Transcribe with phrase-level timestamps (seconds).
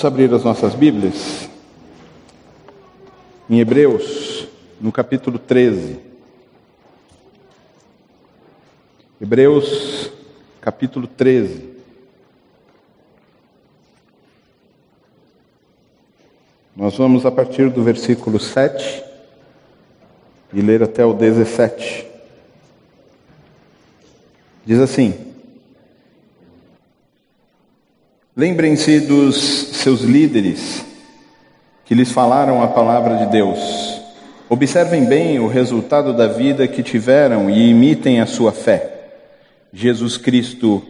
[0.00, 1.46] Vamos abrir as nossas Bíblias
[3.50, 4.48] em Hebreus,
[4.80, 6.00] no capítulo 13.
[9.20, 10.10] Hebreus,
[10.58, 11.68] capítulo 13.
[16.74, 19.04] Nós vamos a partir do versículo 7
[20.54, 22.06] e ler até o 17.
[24.64, 25.29] Diz assim:
[28.36, 29.36] Lembrem-se dos
[29.72, 30.86] seus líderes
[31.84, 34.00] que lhes falaram a palavra de Deus.
[34.48, 38.88] Observem bem o resultado da vida que tiveram e imitem a sua fé.
[39.72, 40.80] Jesus Cristo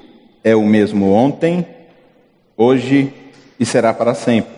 [0.45, 1.67] é o mesmo ontem,
[2.59, 3.11] hoje
[3.59, 4.53] e será para sempre.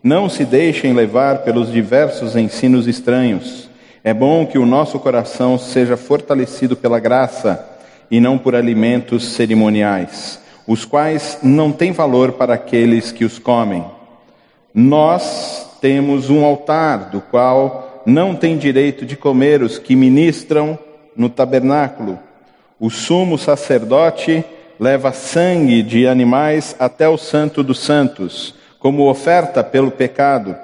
[0.00, 3.68] Não se deixem levar pelos diversos ensinos estranhos.
[4.04, 7.68] É bom que o nosso coração seja fortalecido pela graça
[8.08, 13.84] e não por alimentos cerimoniais os quais não têm valor para aqueles que os comem.
[14.72, 20.78] Nós temos um altar, do qual não tem direito de comer os que ministram
[21.16, 22.18] no tabernáculo.
[22.80, 24.44] O sumo sacerdote
[24.78, 30.56] leva sangue de animais até o Santo dos Santos, como oferta pelo pecado,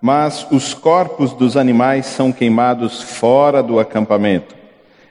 [0.00, 4.54] mas os corpos dos animais são queimados fora do acampamento.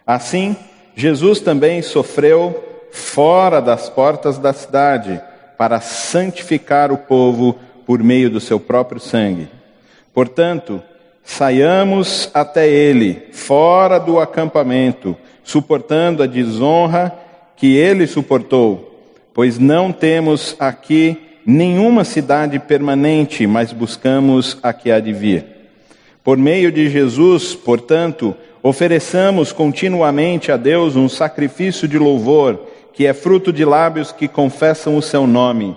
[0.07, 0.55] Assim,
[0.95, 5.21] Jesus também sofreu fora das portas da cidade,
[5.57, 9.49] para santificar o povo por meio do seu próprio sangue.
[10.13, 10.81] Portanto,
[11.23, 17.13] saiamos até ele, fora do acampamento, suportando a desonra
[17.55, 24.99] que ele suportou, pois não temos aqui nenhuma cidade permanente, mas buscamos a que há
[24.99, 25.45] de vir.
[26.23, 32.67] Por meio de Jesus, portanto, ofereçamos continuamente a Deus um sacrifício de louvor,
[32.99, 35.73] que é fruto de lábios que confessam o seu nome.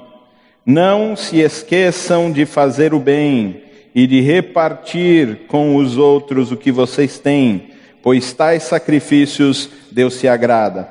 [0.67, 3.63] Não se esqueçam de fazer o bem
[3.95, 7.69] e de repartir com os outros o que vocês têm,
[8.03, 10.89] pois tais sacrifícios Deus se agrada.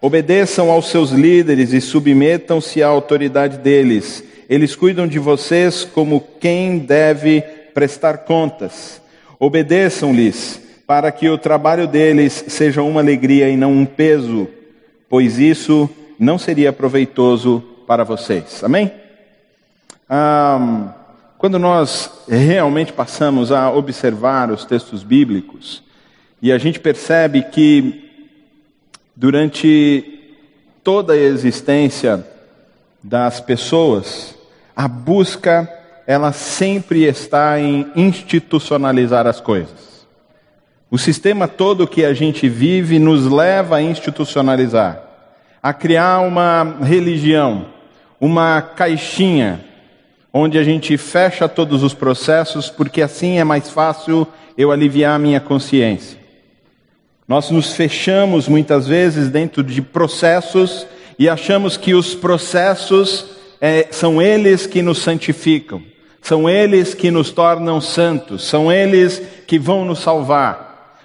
[0.00, 4.22] Obedeçam aos seus líderes e submetam-se à autoridade deles.
[4.48, 7.40] Eles cuidam de vocês como quem deve
[7.74, 9.02] prestar contas.
[9.36, 14.48] Obedeçam-lhes, para que o trabalho deles seja uma alegria e não um peso
[15.12, 18.64] pois isso não seria proveitoso para vocês.
[18.64, 18.90] Amém?
[20.08, 20.94] Ah,
[21.36, 25.82] quando nós realmente passamos a observar os textos bíblicos
[26.40, 28.10] e a gente percebe que
[29.14, 30.18] durante
[30.82, 32.26] toda a existência
[33.04, 34.34] das pessoas,
[34.74, 35.70] a busca
[36.06, 39.91] ela sempre está em institucionalizar as coisas.
[40.92, 45.02] O sistema todo que a gente vive nos leva a institucionalizar,
[45.62, 47.64] a criar uma religião,
[48.20, 49.64] uma caixinha,
[50.30, 55.18] onde a gente fecha todos os processos, porque assim é mais fácil eu aliviar a
[55.18, 56.18] minha consciência.
[57.26, 60.86] Nós nos fechamos muitas vezes dentro de processos
[61.18, 63.28] e achamos que os processos
[63.62, 65.82] é, são eles que nos santificam,
[66.20, 70.61] são eles que nos tornam santos, são eles que vão nos salvar.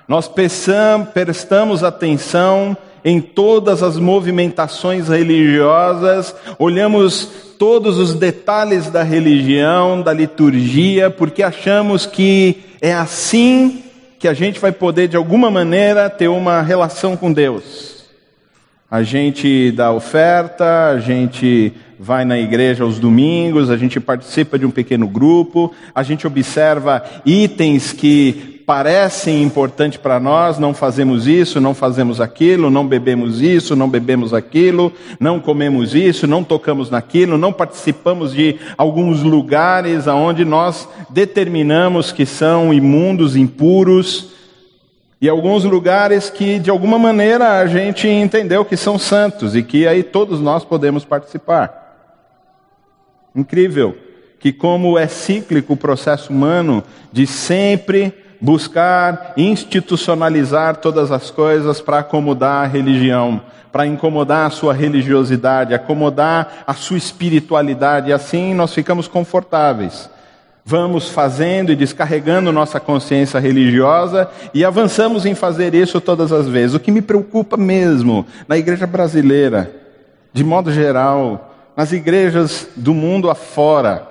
[0.07, 7.29] Nós prestamos atenção em todas as movimentações religiosas, olhamos
[7.59, 13.83] todos os detalhes da religião, da liturgia, porque achamos que é assim
[14.19, 18.05] que a gente vai poder, de alguma maneira, ter uma relação com Deus.
[18.89, 24.65] A gente dá oferta, a gente vai na igreja aos domingos, a gente participa de
[24.65, 31.61] um pequeno grupo, a gente observa itens que parecem importantes para nós, não fazemos isso,
[31.61, 34.91] não fazemos aquilo, não bebemos isso, não bebemos aquilo,
[35.21, 42.25] não comemos isso, não tocamos naquilo, não participamos de alguns lugares aonde nós determinamos que
[42.25, 44.33] são imundos, impuros,
[45.21, 49.87] e alguns lugares que de alguma maneira a gente entendeu que são santos e que
[49.87, 52.11] aí todos nós podemos participar.
[53.33, 53.97] Incrível
[54.41, 56.83] que como é cíclico o processo humano
[57.13, 63.41] de sempre buscar institucionalizar todas as coisas para acomodar a religião,
[63.71, 70.09] para incomodar a sua religiosidade, acomodar a sua espiritualidade, e assim nós ficamos confortáveis.
[70.69, 76.75] Vamos fazendo e descarregando nossa consciência religiosa e avançamos em fazer isso todas as vezes.
[76.75, 79.71] O que me preocupa mesmo na igreja brasileira,
[80.33, 84.07] de modo geral, nas igrejas do mundo afora,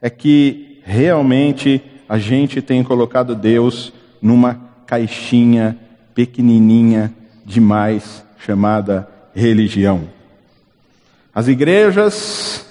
[0.00, 1.82] é que realmente
[2.12, 5.78] a gente tem colocado Deus numa caixinha
[6.14, 7.10] pequenininha
[7.42, 10.02] demais chamada religião.
[11.34, 12.66] As igrejas,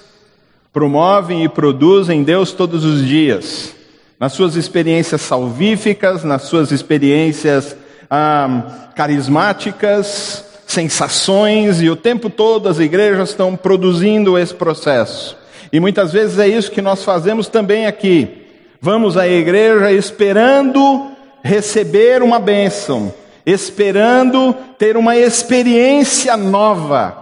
[0.72, 3.74] promovem e produzem Deus todos os dias,
[4.16, 7.76] nas suas experiências salvíficas, nas suas experiências
[8.08, 15.36] ah, carismáticas, sensações, e o tempo todo as igrejas estão produzindo esse processo.
[15.72, 18.41] E muitas vezes é isso que nós fazemos também aqui.
[18.84, 23.14] Vamos à igreja esperando receber uma bênção,
[23.46, 27.16] esperando ter uma experiência nova.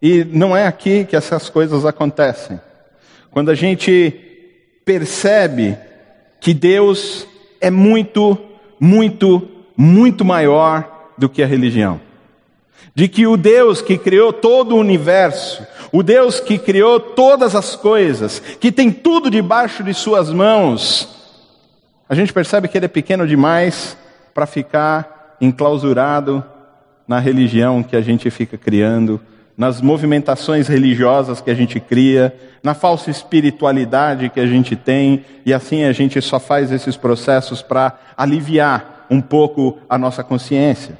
[0.00, 2.60] E não é aqui que essas coisas acontecem.
[3.32, 4.14] Quando a gente
[4.84, 5.76] percebe
[6.40, 7.26] que Deus
[7.60, 8.38] é muito,
[8.78, 12.00] muito, muito maior do que a religião.
[12.94, 17.76] De que o Deus que criou todo o universo, o Deus que criou todas as
[17.76, 21.08] coisas, que tem tudo debaixo de Suas mãos,
[22.08, 23.96] a gente percebe que Ele é pequeno demais
[24.32, 26.42] para ficar enclausurado
[27.06, 29.20] na religião que a gente fica criando,
[29.56, 35.52] nas movimentações religiosas que a gente cria, na falsa espiritualidade que a gente tem, e
[35.52, 40.98] assim a gente só faz esses processos para aliviar um pouco a nossa consciência.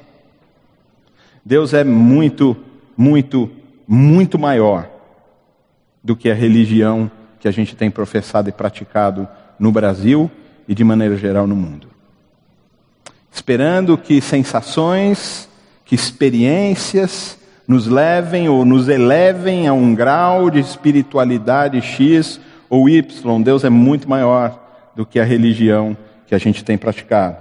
[1.43, 2.55] Deus é muito,
[2.95, 3.49] muito,
[3.87, 4.89] muito maior
[6.03, 7.09] do que a religião
[7.39, 9.27] que a gente tem professado e praticado
[9.59, 10.29] no Brasil
[10.67, 11.87] e de maneira geral no mundo.
[13.31, 15.49] Esperando que sensações,
[15.83, 17.37] que experiências
[17.67, 22.39] nos levem ou nos elevem a um grau de espiritualidade X
[22.69, 23.41] ou Y.
[23.41, 24.59] Deus é muito maior
[24.95, 25.97] do que a religião
[26.27, 27.37] que a gente tem praticado.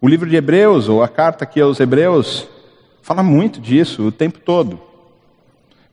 [0.00, 2.46] O livro de Hebreus, ou a carta aqui aos Hebreus,
[3.02, 4.80] fala muito disso o tempo todo.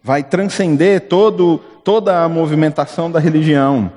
[0.04, 3.90] Vai transcender todo, toda a movimentação da religião.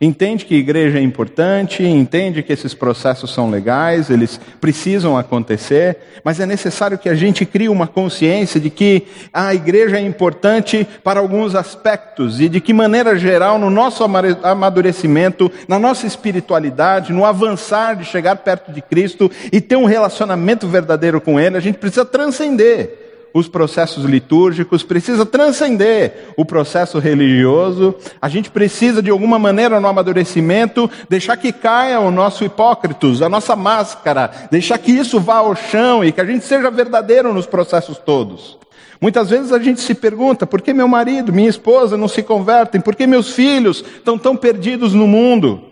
[0.00, 6.40] Entende que igreja é importante, entende que esses processos são legais, eles precisam acontecer, mas
[6.40, 11.20] é necessário que a gente crie uma consciência de que a igreja é importante para
[11.20, 17.94] alguns aspectos e de que maneira geral no nosso amadurecimento, na nossa espiritualidade, no avançar
[17.94, 22.04] de chegar perto de Cristo e ter um relacionamento verdadeiro com Ele, a gente precisa
[22.04, 27.94] transcender os processos litúrgicos, precisa transcender o processo religioso.
[28.20, 33.28] A gente precisa, de alguma maneira, no amadurecimento, deixar que caia o nosso hipócritos, a
[33.28, 37.46] nossa máscara, deixar que isso vá ao chão e que a gente seja verdadeiro nos
[37.46, 38.58] processos todos.
[39.00, 42.80] Muitas vezes a gente se pergunta: por que meu marido, minha esposa não se convertem?
[42.80, 45.64] Por que meus filhos estão tão perdidos no mundo?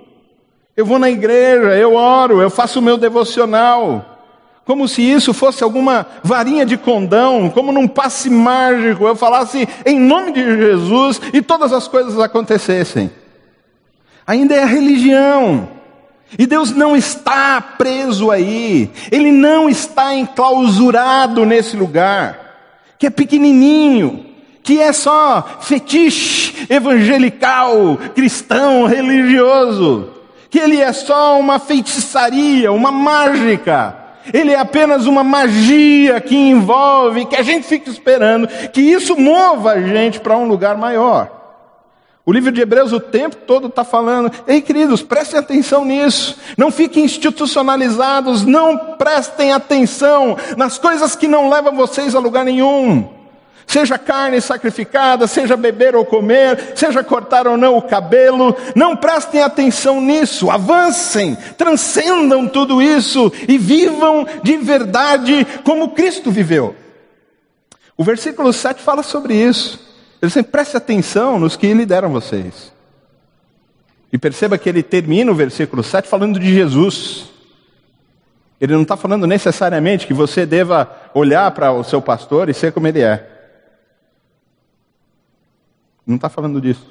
[0.76, 4.09] Eu vou na igreja, eu oro, eu faço o meu devocional
[4.70, 9.98] como se isso fosse alguma varinha de condão, como num passe mágico, eu falasse em
[9.98, 13.10] nome de Jesus e todas as coisas acontecessem.
[14.24, 15.68] Ainda é a religião.
[16.38, 22.38] E Deus não está preso aí, Ele não está enclausurado nesse lugar,
[22.96, 24.24] que é pequenininho,
[24.62, 30.10] que é só fetiche evangelical, cristão, religioso,
[30.48, 33.98] que Ele é só uma feitiçaria, uma mágica,
[34.32, 39.72] ele é apenas uma magia que envolve, que a gente fica esperando, que isso mova
[39.72, 41.38] a gente para um lugar maior.
[42.24, 46.70] O livro de Hebreus o tempo todo está falando, ei queridos, prestem atenção nisso, não
[46.70, 53.19] fiquem institucionalizados, não prestem atenção nas coisas que não levam vocês a lugar nenhum
[53.70, 59.42] seja carne sacrificada, seja beber ou comer, seja cortar ou não o cabelo, não prestem
[59.42, 66.74] atenção nisso, avancem, transcendam tudo isso e vivam de verdade como Cristo viveu.
[67.96, 69.78] O versículo 7 fala sobre isso.
[70.20, 72.72] Ele diz: preste atenção nos que lhe deram vocês.
[74.12, 77.30] E perceba que ele termina o versículo 7 falando de Jesus.
[78.60, 82.72] Ele não está falando necessariamente que você deva olhar para o seu pastor e ser
[82.72, 83.29] como ele é.
[86.10, 86.84] Não está falando disso,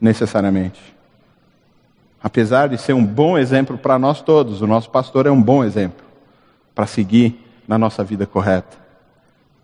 [0.00, 0.80] necessariamente.
[2.22, 5.64] Apesar de ser um bom exemplo para nós todos, o nosso pastor é um bom
[5.64, 6.06] exemplo
[6.72, 8.76] para seguir na nossa vida correta.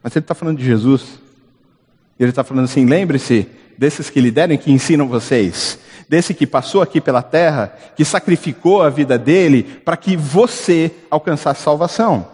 [0.02, 1.20] Mas ele está falando de Jesus.
[2.18, 3.46] Ele está falando assim: lembre-se
[3.78, 8.82] desses que lhe deram que ensinam vocês, desse que passou aqui pela terra, que sacrificou
[8.82, 12.26] a vida dele para que você alcançasse salvação.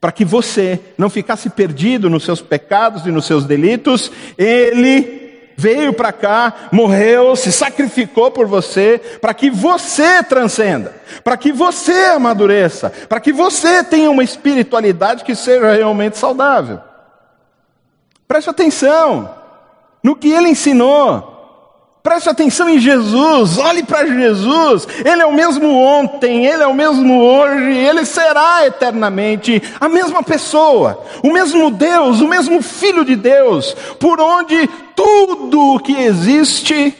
[0.00, 5.23] Para que você não ficasse perdido nos seus pecados e nos seus delitos, ele
[5.56, 12.06] veio para cá, morreu, se sacrificou por você, para que você transcenda, para que você
[12.06, 16.80] amadureça, para que você tenha uma espiritualidade que seja realmente saudável.
[18.26, 19.34] Preste atenção
[20.02, 21.33] no que ele ensinou.
[22.04, 24.86] Preste atenção em Jesus, olhe para Jesus.
[25.02, 30.22] Ele é o mesmo ontem, ele é o mesmo hoje, ele será eternamente a mesma
[30.22, 36.94] pessoa, o mesmo Deus, o mesmo Filho de Deus, por onde tudo o que existe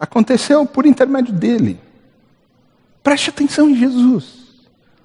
[0.00, 1.78] aconteceu por intermédio dele.
[3.02, 4.24] Preste atenção em Jesus,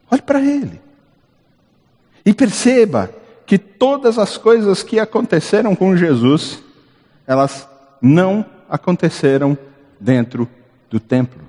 [0.09, 0.81] olhe para ele
[2.25, 3.13] e perceba
[3.45, 6.68] que todas as coisas que aconteceram com Jesus
[7.29, 7.69] elas
[8.01, 9.55] não aconteceram
[9.99, 10.49] dentro
[10.89, 11.43] do templo.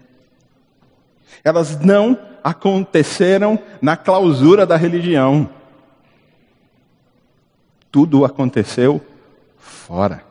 [1.42, 5.48] Elas não aconteceram na clausura da religião.
[7.90, 9.00] Tudo aconteceu
[9.56, 10.22] fora.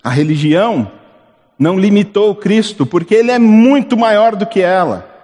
[0.00, 0.92] A religião
[1.58, 5.17] não limitou Cristo, porque ele é muito maior do que ela.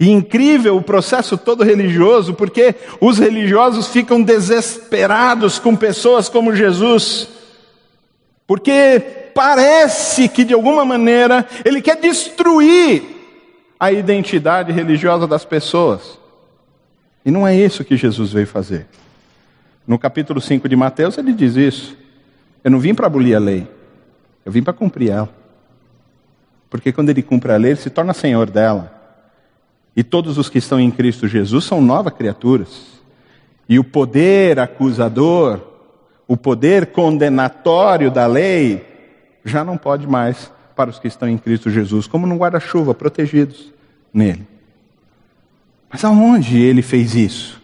[0.00, 7.28] E incrível o processo todo religioso, porque os religiosos ficam desesperados com pessoas como Jesus,
[8.46, 9.02] porque
[9.34, 13.02] parece que de alguma maneira ele quer destruir
[13.78, 16.18] a identidade religiosa das pessoas.
[17.24, 18.86] E não é isso que Jesus veio fazer.
[19.86, 21.96] No capítulo 5 de Mateus ele diz isso.
[22.62, 23.66] Eu não vim para abolir a lei,
[24.44, 25.30] eu vim para cumprir ela.
[26.70, 28.97] Porque quando ele cumpre a lei, ele se torna senhor dela.
[29.96, 33.00] E todos os que estão em Cristo Jesus são novas criaturas.
[33.68, 35.60] E o poder acusador,
[36.26, 38.86] o poder condenatório da lei,
[39.44, 43.72] já não pode mais para os que estão em Cristo Jesus, como num guarda-chuva, protegidos
[44.12, 44.46] nele.
[45.90, 47.60] Mas aonde ele fez isso?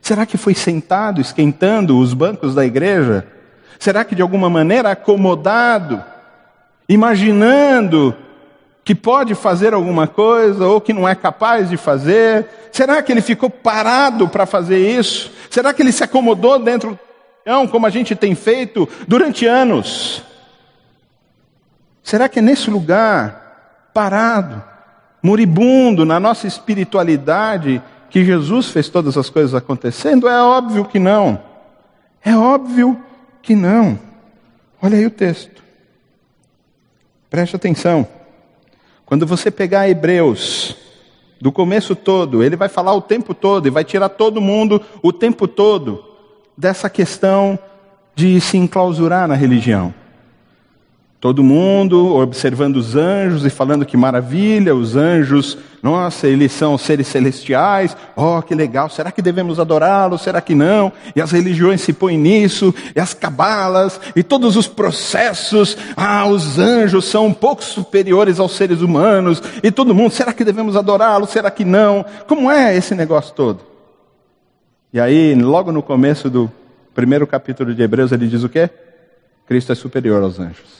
[0.00, 3.26] Será que foi sentado, esquentando os bancos da igreja?
[3.78, 6.02] Será que de alguma maneira acomodado,
[6.88, 8.16] imaginando
[8.84, 12.46] que pode fazer alguma coisa ou que não é capaz de fazer?
[12.72, 15.30] Será que ele ficou parado para fazer isso?
[15.50, 16.98] Será que ele se acomodou dentro do
[17.68, 20.22] como a gente tem feito durante anos?
[22.02, 24.62] Será que é nesse lugar, parado,
[25.22, 30.28] moribundo na nossa espiritualidade, que Jesus fez todas as coisas acontecendo?
[30.28, 31.40] É óbvio que não.
[32.24, 33.00] É óbvio
[33.42, 33.98] que não.
[34.82, 35.62] Olha aí o texto.
[37.28, 38.06] Preste atenção.
[39.10, 40.76] Quando você pegar Hebreus,
[41.40, 45.12] do começo todo, ele vai falar o tempo todo e vai tirar todo mundo o
[45.12, 46.04] tempo todo
[46.56, 47.58] dessa questão
[48.14, 49.92] de se enclausurar na religião.
[51.20, 57.08] Todo mundo observando os anjos e falando que maravilha, os anjos, nossa, eles são seres
[57.08, 60.90] celestiais, oh, que legal, será que devemos adorá-los, será que não?
[61.14, 66.58] E as religiões se põem nisso, e as cabalas, e todos os processos, ah, os
[66.58, 71.28] anjos são um pouco superiores aos seres humanos, e todo mundo, será que devemos adorá-los,
[71.28, 72.02] será que não?
[72.26, 73.60] Como é esse negócio todo?
[74.90, 76.50] E aí, logo no começo do
[76.94, 78.70] primeiro capítulo de Hebreus, ele diz o quê?
[79.46, 80.79] Cristo é superior aos anjos.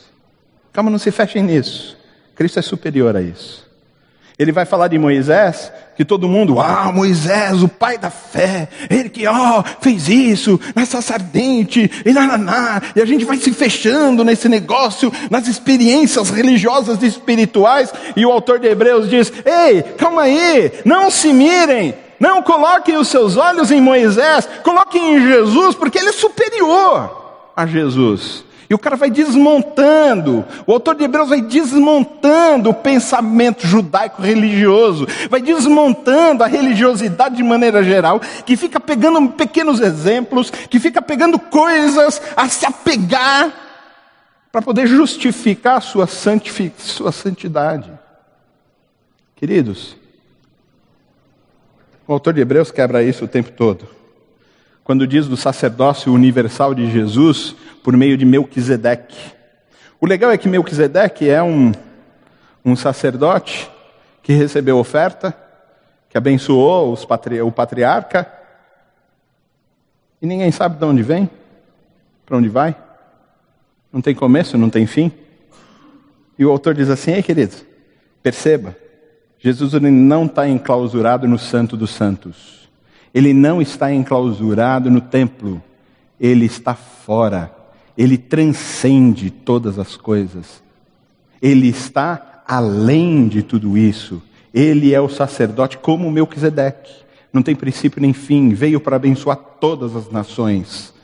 [0.73, 1.97] Calma, não se fechem nisso.
[2.35, 3.69] Cristo é superior a isso.
[4.39, 9.11] Ele vai falar de Moisés, que todo mundo, ah, Moisés, o pai da fé, ele
[9.11, 14.25] que, ó, oh, fez isso, nessa ardente, e nananá, e a gente vai se fechando
[14.25, 20.23] nesse negócio, nas experiências religiosas e espirituais, e o autor de Hebreus diz, ei, calma
[20.23, 25.99] aí, não se mirem, não coloquem os seus olhos em Moisés, coloquem em Jesus, porque
[25.99, 28.43] ele é superior a Jesus.
[28.71, 35.09] E o cara vai desmontando, o autor de Hebreus vai desmontando o pensamento judaico religioso,
[35.29, 41.37] vai desmontando a religiosidade de maneira geral, que fica pegando pequenos exemplos, que fica pegando
[41.37, 43.53] coisas a se apegar
[44.53, 47.91] para poder justificar a sua, sua santidade.
[49.35, 49.97] Queridos,
[52.07, 54.01] o autor de Hebreus quebra isso o tempo todo
[54.91, 59.19] quando diz do sacerdócio universal de Jesus por meio de Melquisedeque.
[60.01, 61.73] O legal é que Melquisedeque é um,
[62.65, 63.71] um sacerdote
[64.23, 65.37] que recebeu oferta,
[66.09, 68.31] que abençoou patri o patriarca,
[70.21, 71.29] e ninguém sabe de onde vem,
[72.27, 72.77] para onde vai,
[73.93, 75.11] não tem começo, não tem fim.
[76.39, 77.57] E o autor diz assim: Ei, querido,
[78.23, 78.77] perceba,
[79.39, 82.69] Jesus não está enclausurado no Santo dos Santos.
[83.13, 85.63] Ele não está enclausurado no templo,
[86.21, 87.51] ele está fora.
[88.01, 90.63] Ele transcende todas as coisas.
[91.43, 94.23] Ele está além de tudo isso.
[94.55, 96.91] Ele é o sacerdote como Melquisedeque.
[97.31, 100.95] Não tem princípio nem fim, veio para abençoar todas as nações.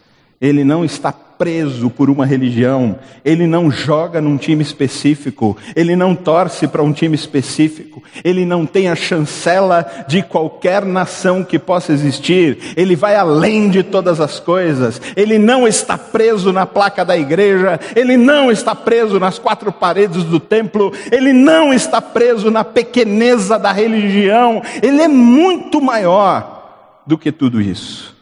[0.41, 6.15] Ele não está preso por uma religião, ele não joga num time específico, ele não
[6.15, 11.93] torce para um time específico, ele não tem a chancela de qualquer nação que possa
[11.93, 17.17] existir, ele vai além de todas as coisas, ele não está preso na placa da
[17.17, 22.65] igreja, ele não está preso nas quatro paredes do templo, ele não está preso na
[22.65, 28.17] pequeneza da religião, ele é muito maior do que tudo isso.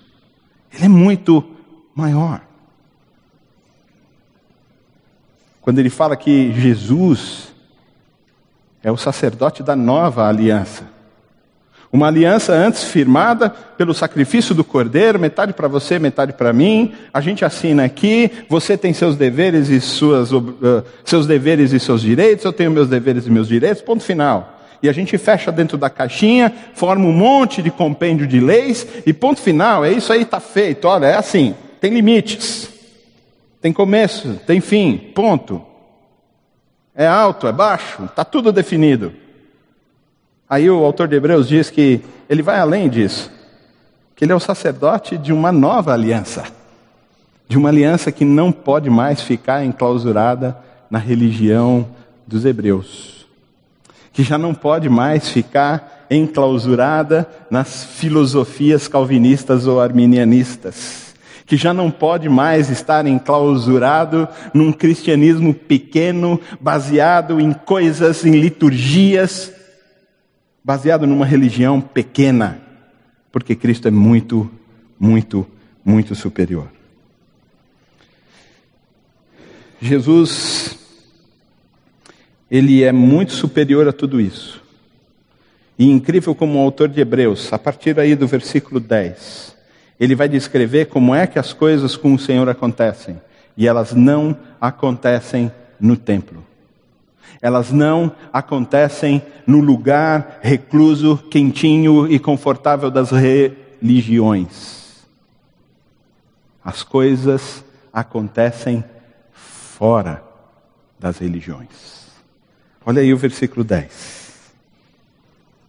[0.73, 1.45] Ele é muito
[1.95, 2.43] maior.
[5.65, 7.49] Quando ele fala que Jesus
[8.83, 10.85] é o sacerdote da nova aliança.
[11.91, 16.93] Uma aliança antes firmada pelo sacrifício do cordeiro, metade para você, metade para mim.
[17.15, 22.03] A gente assina aqui, você tem seus deveres e suas, uh, seus deveres e seus
[22.03, 24.61] direitos, eu tenho meus deveres e meus direitos, ponto final.
[24.83, 29.15] E a gente fecha dentro da caixinha, forma um monte de compêndio de leis e
[29.15, 29.83] ponto final.
[29.83, 30.87] É isso aí, está feito.
[30.87, 32.74] Olha, é assim, tem limites.
[33.65, 35.63] Tem começo, tem fim, ponto.
[36.95, 39.15] É alto, é baixo, está tudo definido.
[40.47, 43.33] Aí o autor de Hebreus diz que ele vai além disso,
[44.15, 46.45] que ele é o sacerdote de uma nova aliança,
[47.49, 50.55] de uma aliança que não pode mais ficar enclausurada
[50.91, 51.89] na religião
[52.27, 53.27] dos hebreus,
[54.13, 61.04] que já não pode mais ficar enclausurada nas filosofias calvinistas ou arminianistas
[61.47, 69.53] que já não pode mais estar enclausurado num cristianismo pequeno, baseado em coisas, em liturgias,
[70.63, 72.59] baseado numa religião pequena,
[73.31, 74.51] porque Cristo é muito,
[74.99, 75.47] muito,
[75.85, 76.69] muito superior.
[79.81, 80.79] Jesus,
[82.51, 84.63] ele é muito superior a tudo isso.
[85.79, 89.54] E incrível como o autor de Hebreus, a partir aí do versículo 10,
[89.99, 93.21] ele vai descrever como é que as coisas com o Senhor acontecem.
[93.57, 96.45] E elas não acontecem no templo.
[97.41, 105.05] Elas não acontecem no lugar recluso, quentinho e confortável das religiões.
[106.65, 108.83] As coisas acontecem
[109.33, 110.25] fora
[110.99, 112.09] das religiões.
[112.85, 114.53] Olha aí o versículo 10.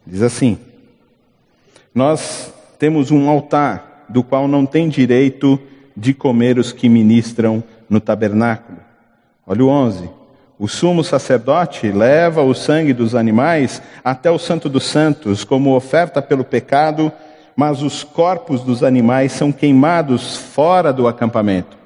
[0.07, 0.57] Diz assim:
[1.93, 5.59] Nós temos um altar do qual não tem direito
[5.95, 8.79] de comer os que ministram no tabernáculo.
[9.45, 10.09] Olha o 11.
[10.57, 16.21] O sumo sacerdote leva o sangue dos animais até o Santo dos Santos como oferta
[16.21, 17.11] pelo pecado,
[17.55, 21.77] mas os corpos dos animais são queimados fora do acampamento.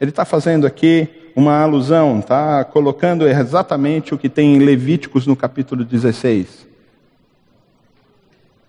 [0.00, 5.36] Ele está fazendo aqui uma alusão, está colocando exatamente o que tem em Levíticos no
[5.36, 6.66] capítulo 16,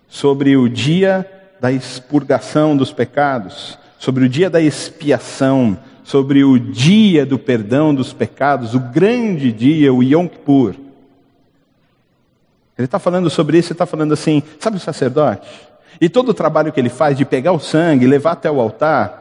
[0.08, 1.28] sobre o dia
[1.60, 8.12] da expurgação dos pecados, sobre o dia da expiação, sobre o dia do perdão dos
[8.12, 10.74] pecados, o grande dia, o Yom Kippur.
[12.78, 15.46] Ele está falando sobre isso, ele está falando assim, sabe o sacerdote?
[16.00, 19.20] E todo o trabalho que ele faz de pegar o sangue, levar até o altar,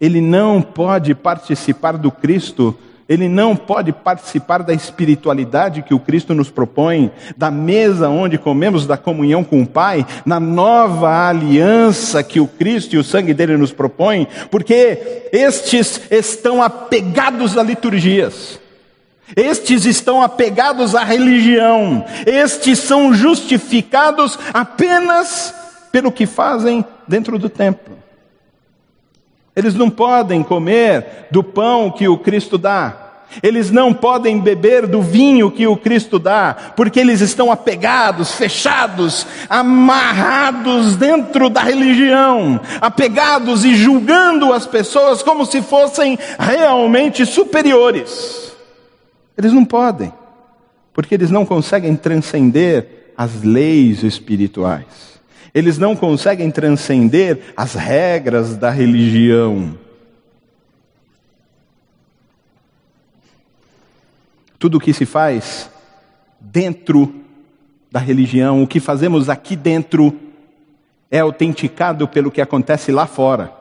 [0.00, 2.76] ele não pode participar do Cristo
[3.12, 8.86] ele não pode participar da espiritualidade que o Cristo nos propõe, da mesa onde comemos,
[8.86, 13.58] da comunhão com o Pai, na nova aliança que o Cristo e o sangue dele
[13.58, 18.58] nos propõem, porque estes estão apegados a liturgias.
[19.36, 22.06] Estes estão apegados à religião.
[22.24, 25.54] Estes são justificados apenas
[25.90, 27.98] pelo que fazem dentro do templo.
[29.54, 33.01] Eles não podem comer do pão que o Cristo dá.
[33.42, 39.26] Eles não podem beber do vinho que o Cristo dá, porque eles estão apegados, fechados,
[39.48, 48.52] amarrados dentro da religião, apegados e julgando as pessoas como se fossem realmente superiores.
[49.36, 50.12] Eles não podem,
[50.92, 55.12] porque eles não conseguem transcender as leis espirituais.
[55.54, 59.76] Eles não conseguem transcender as regras da religião.
[64.62, 65.68] Tudo o que se faz
[66.38, 67.12] dentro
[67.90, 70.16] da religião, o que fazemos aqui dentro,
[71.10, 73.52] é autenticado pelo que acontece lá fora.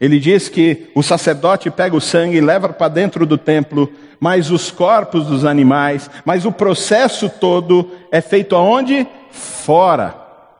[0.00, 4.50] Ele diz que o sacerdote pega o sangue e leva para dentro do templo, mas
[4.50, 9.06] os corpos dos animais, mas o processo todo é feito aonde?
[9.30, 10.12] Fora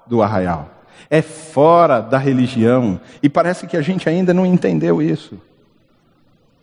[0.06, 0.70] do arraial.
[1.10, 3.00] É fora da religião.
[3.20, 5.36] E parece que a gente ainda não entendeu isso.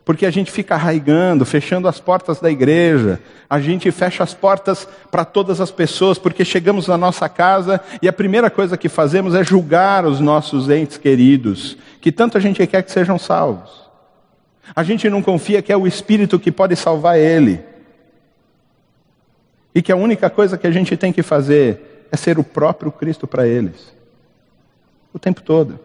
[0.05, 4.87] Porque a gente fica arraigando, fechando as portas da igreja, a gente fecha as portas
[5.09, 9.33] para todas as pessoas, porque chegamos na nossa casa e a primeira coisa que fazemos
[9.33, 13.83] é julgar os nossos entes queridos, que tanto a gente quer que sejam salvos.
[14.75, 17.61] A gente não confia que é o Espírito que pode salvar ele.
[19.73, 22.91] E que a única coisa que a gente tem que fazer é ser o próprio
[22.91, 23.93] Cristo para eles.
[25.13, 25.79] O tempo todo.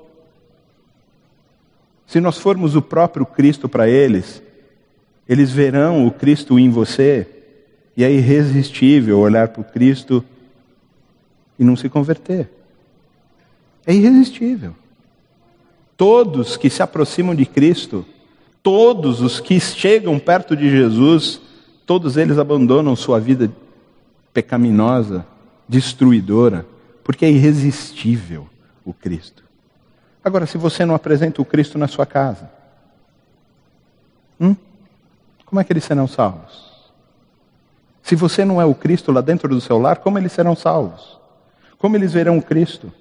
[2.09, 4.43] Se nós formos o próprio Cristo para eles,
[5.29, 7.29] eles verão o Cristo em você,
[7.95, 10.25] e é irresistível olhar para o Cristo
[11.59, 12.49] e não se converter.
[13.87, 14.75] É irresistível.
[15.99, 18.07] Todos que se aproximam de Cristo,
[18.63, 21.39] todos os que chegam perto de Jesus,
[21.85, 23.53] todos eles abandonam sua vida
[24.33, 25.27] pecaminosa,
[25.69, 26.65] destruidora,
[27.05, 28.49] porque é irresistível
[28.83, 29.48] o Cristo.
[30.25, 32.51] Agora, se você não apresenta o Cristo na sua casa,
[34.41, 34.55] hum?
[35.45, 36.69] como é que eles serão salvos?
[38.03, 41.19] Se você não é o Cristo lá dentro do seu lar, como eles serão salvos?
[41.79, 42.93] Como eles verão o Cristo?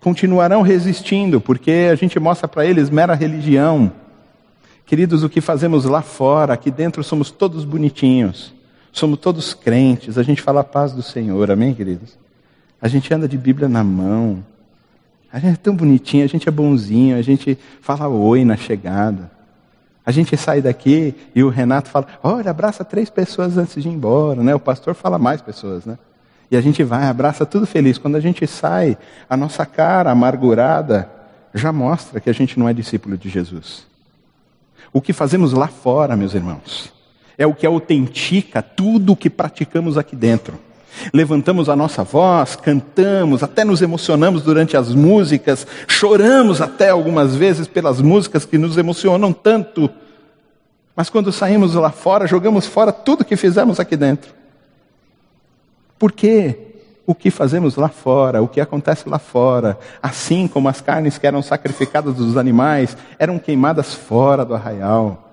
[0.00, 3.90] Continuarão resistindo, porque a gente mostra para eles mera religião.
[4.86, 8.54] Queridos, o que fazemos lá fora, aqui dentro somos todos bonitinhos,
[8.92, 12.16] somos todos crentes, a gente fala a paz do Senhor, amém, queridos?
[12.80, 14.44] A gente anda de Bíblia na mão,
[15.32, 19.30] a gente é tão bonitinho, a gente é bonzinho, a gente fala oi na chegada.
[20.04, 23.92] A gente sai daqui e o Renato fala: olha, abraça três pessoas antes de ir
[23.92, 24.54] embora, né?
[24.54, 25.98] O pastor fala mais pessoas, né?
[26.50, 27.98] E a gente vai, abraça tudo feliz.
[27.98, 28.96] Quando a gente sai,
[29.28, 31.10] a nossa cara amargurada
[31.52, 33.86] já mostra que a gente não é discípulo de Jesus.
[34.90, 36.90] O que fazemos lá fora, meus irmãos,
[37.36, 40.58] é o que autentica tudo o que praticamos aqui dentro
[41.12, 47.66] levantamos a nossa voz, cantamos, até nos emocionamos durante as músicas, choramos até algumas vezes
[47.66, 49.90] pelas músicas que nos emocionam tanto.
[50.94, 54.34] Mas quando saímos lá fora, jogamos fora tudo que fizemos aqui dentro.
[55.98, 56.58] Por quê?
[57.06, 61.26] O que fazemos lá fora, o que acontece lá fora, assim como as carnes que
[61.26, 65.30] eram sacrificadas dos animais, eram queimadas fora do arraial,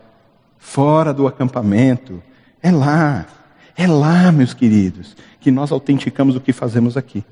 [0.58, 2.24] fora do acampamento.
[2.62, 3.26] É lá,
[3.76, 7.24] é lá, meus queridos, que nós autenticamos o que fazemos aqui.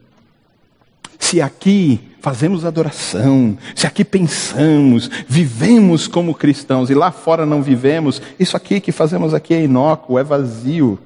[1.17, 8.21] Se aqui fazemos adoração, se aqui pensamos, vivemos como cristãos e lá fora não vivemos,
[8.37, 10.99] isso aqui que fazemos aqui é inócuo, é vazio,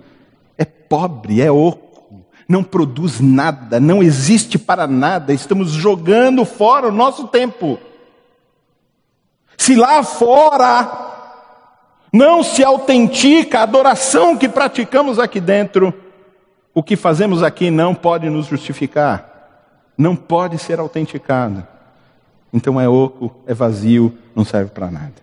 [0.57, 6.91] é pobre, é oco, não produz nada, não existe para nada, estamos jogando fora o
[6.91, 7.79] nosso tempo.
[9.55, 11.16] Se lá fora
[12.17, 15.93] não se autentica a adoração que praticamos aqui dentro,
[16.73, 21.65] o que fazemos aqui não pode nos justificar, não pode ser autenticado.
[22.51, 25.13] Então é oco, é vazio, não serve para nada.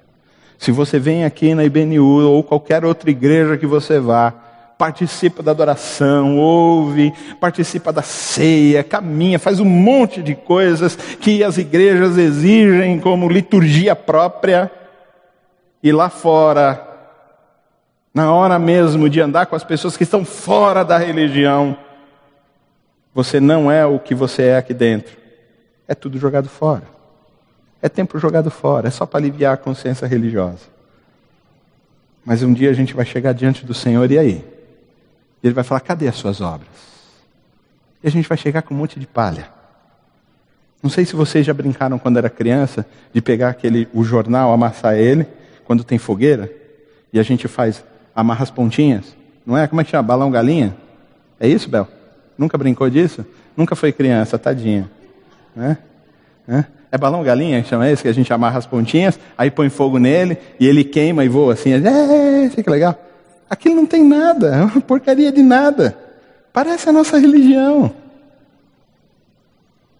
[0.57, 4.33] Se você vem aqui na IBNU ou qualquer outra igreja que você vá,
[4.79, 11.59] participa da adoração, ouve, participa da ceia, caminha, faz um monte de coisas que as
[11.59, 14.71] igrejas exigem como liturgia própria,
[15.85, 16.93] e lá fora
[18.15, 21.77] na hora mesmo de andar com as pessoas que estão fora da religião,
[23.13, 25.15] você não é o que você é aqui dentro.
[25.87, 26.85] É tudo jogado fora.
[27.83, 30.73] É tempo jogado fora, é só para aliviar a consciência religiosa.
[32.25, 34.45] Mas um dia a gente vai chegar diante do Senhor e aí?
[35.43, 36.71] Ele vai falar: cadê as suas obras?
[38.03, 39.49] E a gente vai chegar com um monte de palha.
[40.83, 44.95] Não sei se vocês já brincaram quando era criança de pegar aquele o jornal, amassar
[44.95, 45.27] ele
[45.65, 46.51] quando tem fogueira
[47.13, 49.17] e a gente faz amarra as pontinhas.
[49.45, 49.67] Não é?
[49.67, 50.03] Como é que chama?
[50.03, 50.77] Balão galinha?
[51.39, 51.89] É isso, Bel?
[52.39, 53.25] Nunca brincou disso?
[53.57, 54.91] Nunca foi criança, tadinha.
[55.55, 55.79] Né?
[56.49, 56.65] É?
[56.95, 58.03] é balão galinha que chama esse?
[58.03, 61.55] Que a gente amarra as pontinhas, aí põe fogo nele e ele queima e voa
[61.55, 61.73] assim.
[61.73, 62.97] É, que legal.
[63.51, 65.97] Aquilo não tem nada, é uma porcaria de nada.
[66.53, 67.93] Parece a nossa religião.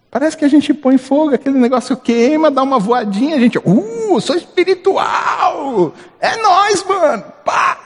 [0.09, 4.21] Parece que a gente põe fogo, aquele negócio queima, dá uma voadinha, a gente, uh,
[4.21, 5.93] sou espiritual!
[6.19, 7.23] É nós, mano!
[7.43, 7.77] Pá!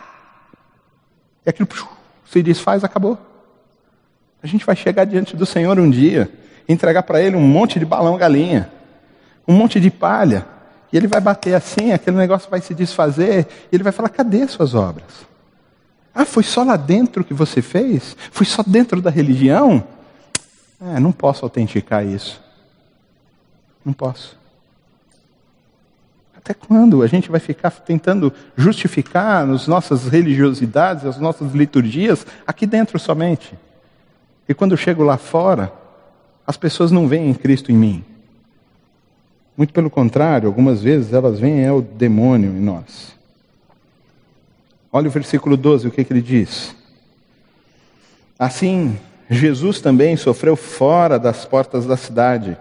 [1.46, 1.68] E aquilo
[2.26, 3.18] se desfaz, acabou.
[4.42, 6.32] A gente vai chegar diante do Senhor um dia,
[6.68, 8.72] entregar para Ele um monte de balão galinha,
[9.48, 10.46] um monte de palha,
[10.94, 14.48] e Ele vai bater assim, aquele negócio vai se desfazer, e Ele vai falar: cadê
[14.48, 15.28] suas obras?
[16.14, 18.16] Ah, foi só lá dentro que você fez?
[18.32, 19.84] Foi só dentro da religião?
[20.82, 22.42] É, não posso autenticar isso.
[23.84, 24.38] Não posso.
[26.36, 32.66] Até quando a gente vai ficar tentando justificar as nossas religiosidades, as nossas liturgias, aqui
[32.66, 33.58] dentro somente?
[34.48, 35.72] E quando eu chego lá fora,
[36.48, 38.06] as pessoas não veem Cristo em mim.
[39.56, 43.14] Muito pelo contrário, algumas vezes elas veem é o demônio em nós.
[44.92, 46.74] Olha o versículo 12, o que, que ele diz?
[48.40, 48.98] Assim,
[49.30, 52.58] Jesus também sofreu fora das portas da cidade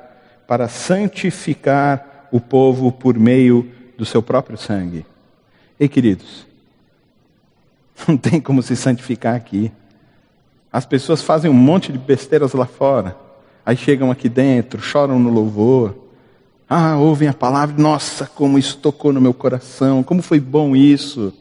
[0.46, 5.06] para santificar o povo por meio do seu próprio sangue.
[5.80, 6.46] Ei, queridos,
[8.06, 9.72] não tem como se santificar aqui.
[10.70, 13.16] As pessoas fazem um monte de besteiras lá fora,
[13.64, 15.96] aí chegam aqui dentro, choram no louvor.
[16.68, 21.32] Ah, ouvem a palavra, nossa, como isso tocou no meu coração, como foi bom isso.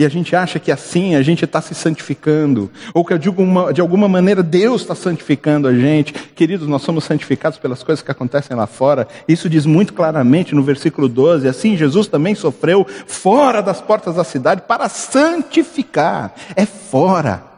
[0.00, 3.70] E a gente acha que assim a gente está se santificando, ou que de alguma,
[3.70, 6.14] de alguma maneira Deus está santificando a gente.
[6.14, 9.06] Queridos, nós somos santificados pelas coisas que acontecem lá fora.
[9.28, 11.46] Isso diz muito claramente no versículo 12.
[11.46, 16.34] Assim, Jesus também sofreu fora das portas da cidade para santificar.
[16.56, 17.49] É fora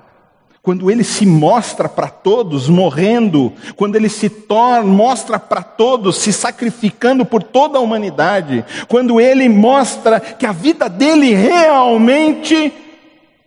[0.63, 6.33] quando ele se mostra para todos morrendo, quando ele se torna, mostra para todos se
[6.33, 12.73] sacrificando por toda a humanidade, quando ele mostra que a vida dele realmente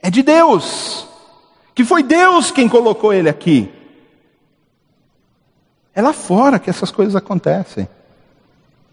[0.01, 1.07] é de Deus,
[1.73, 3.71] que foi Deus quem colocou ele aqui.
[5.95, 7.87] É lá fora que essas coisas acontecem.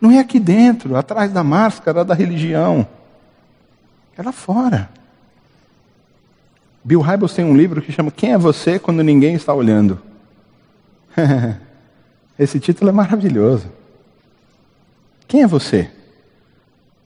[0.01, 2.87] Não é aqui dentro, atrás da máscara da religião.
[4.17, 4.89] É lá fora.
[6.85, 10.01] Bill Hybels tem um livro que chama Quem é você quando ninguém está olhando?
[12.39, 13.71] Esse título é maravilhoso.
[15.29, 15.91] Quem é você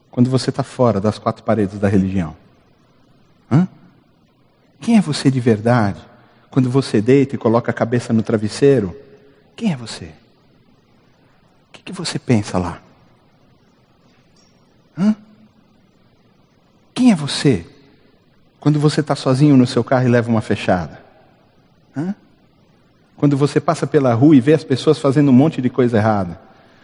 [0.09, 2.35] quando você está fora das quatro paredes da religião?
[3.51, 3.67] Hã?
[4.81, 6.01] Quem é você de verdade
[6.49, 8.95] quando você deita e coloca a cabeça no travesseiro?
[9.55, 10.05] Quem é você?
[10.05, 12.81] O que, que você pensa lá?
[14.97, 15.15] Hã?
[16.95, 17.63] Quem é você
[18.59, 21.01] quando você está sozinho no seu carro e leva uma fechada?
[21.95, 22.15] Hã?
[23.15, 26.39] Quando você passa pela rua e vê as pessoas fazendo um monte de coisa errada?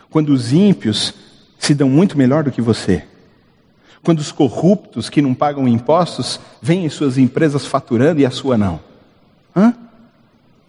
[0.10, 1.14] Quando os ímpios
[1.60, 3.06] se dão muito melhor do que você?
[4.04, 8.58] Quando os corruptos que não pagam impostos vêm em suas empresas faturando e a sua
[8.58, 8.80] não?
[9.56, 9.74] Hã?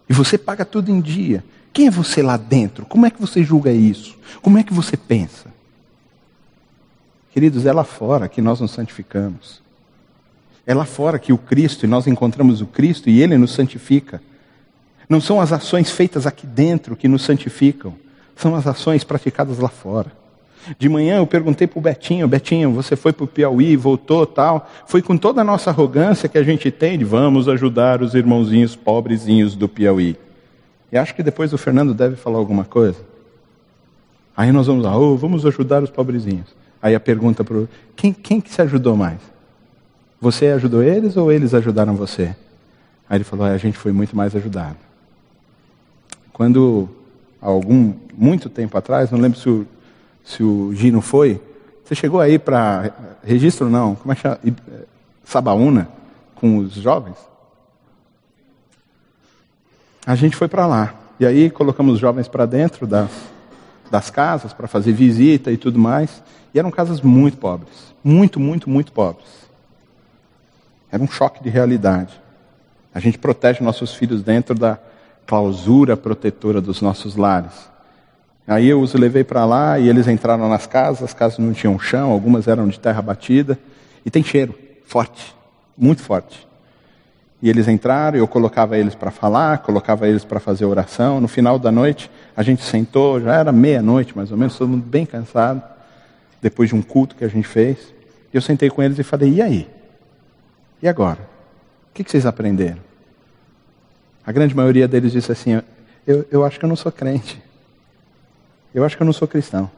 [0.08, 1.42] E você paga tudo em dia.
[1.72, 2.86] Quem é você lá dentro?
[2.86, 4.16] Como é que você julga isso?
[4.40, 5.52] Como é que você pensa?
[7.32, 9.63] Queridos, é lá fora que nós nos santificamos.
[10.66, 14.22] É lá fora que o Cristo, e nós encontramos o Cristo e ele nos santifica.
[15.08, 17.94] Não são as ações feitas aqui dentro que nos santificam,
[18.34, 20.10] são as ações praticadas lá fora.
[20.78, 24.70] De manhã eu perguntei para o Betinho, Betinho, você foi para o Piauí, voltou tal.
[24.86, 28.74] Foi com toda a nossa arrogância que a gente tem de vamos ajudar os irmãozinhos
[28.74, 30.16] pobrezinhos do Piauí.
[30.90, 32.98] E acho que depois o Fernando deve falar alguma coisa.
[34.34, 36.56] Aí nós vamos lá, oh, vamos ajudar os pobrezinhos.
[36.80, 39.20] Aí a pergunta para o quem, quem que se ajudou mais?
[40.24, 42.34] Você ajudou eles ou eles ajudaram você?
[43.10, 44.78] Aí ele falou: a gente foi muito mais ajudado.
[46.32, 46.88] Quando,
[47.42, 49.66] algum, muito tempo atrás, não lembro se o,
[50.24, 51.42] se o Gino foi,
[51.84, 52.90] você chegou aí para
[53.22, 54.38] registro não, como é que chama?
[55.26, 55.90] Sabaúna,
[56.34, 57.18] com os jovens?
[60.06, 60.94] A gente foi para lá.
[61.20, 63.10] E aí colocamos os jovens para dentro das,
[63.90, 66.22] das casas para fazer visita e tudo mais.
[66.54, 67.92] E eram casas muito pobres.
[68.02, 69.43] Muito, muito, muito pobres.
[70.94, 72.14] Era um choque de realidade.
[72.94, 74.78] A gente protege nossos filhos dentro da
[75.26, 77.68] clausura protetora dos nossos lares.
[78.46, 81.76] Aí eu os levei para lá e eles entraram nas casas, as casas não tinham
[81.80, 83.58] chão, algumas eram de terra batida,
[84.06, 84.54] e tem cheiro,
[84.86, 85.34] forte,
[85.76, 86.46] muito forte.
[87.42, 91.20] E eles entraram, eu colocava eles para falar, colocava eles para fazer oração.
[91.20, 94.86] No final da noite, a gente sentou, já era meia-noite mais ou menos, todo mundo
[94.86, 95.60] bem cansado,
[96.40, 97.78] depois de um culto que a gente fez.
[98.32, 99.73] Eu sentei com eles e falei: e aí?
[100.84, 101.20] E agora?
[101.90, 102.80] O que vocês aprenderam?
[104.26, 105.62] A grande maioria deles disse assim:
[106.06, 107.42] eu, eu acho que eu não sou crente.
[108.74, 109.70] Eu acho que eu não sou cristão.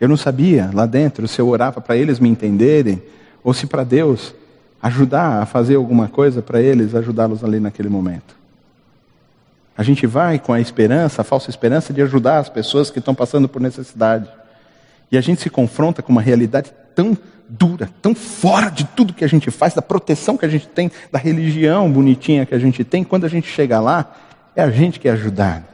[0.00, 3.02] Eu não sabia lá dentro se eu orava para eles me entenderem
[3.44, 4.34] ou se para Deus
[4.80, 8.34] ajudar a fazer alguma coisa para eles, ajudá-los ali naquele momento.
[9.76, 13.14] A gente vai com a esperança, a falsa esperança de ajudar as pessoas que estão
[13.14, 14.26] passando por necessidade.
[15.12, 17.16] E a gente se confronta com uma realidade tão
[17.48, 20.90] dura, tão fora de tudo que a gente faz, da proteção que a gente tem,
[21.10, 24.14] da religião bonitinha que a gente tem, quando a gente chega lá,
[24.54, 25.64] é a gente que é ajudado.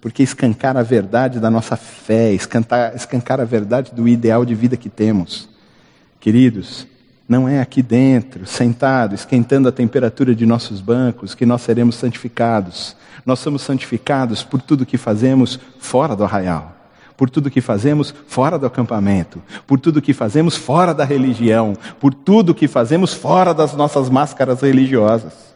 [0.00, 4.76] Porque escancar a verdade da nossa fé, escancar, escancar a verdade do ideal de vida
[4.76, 5.48] que temos.
[6.20, 6.86] Queridos,
[7.28, 12.96] não é aqui dentro, sentado, esquentando a temperatura de nossos bancos, que nós seremos santificados.
[13.24, 16.73] Nós somos santificados por tudo que fazemos fora do arraial
[17.16, 22.12] por tudo que fazemos fora do acampamento, por tudo que fazemos fora da religião, por
[22.12, 25.54] tudo que fazemos fora das nossas máscaras religiosas.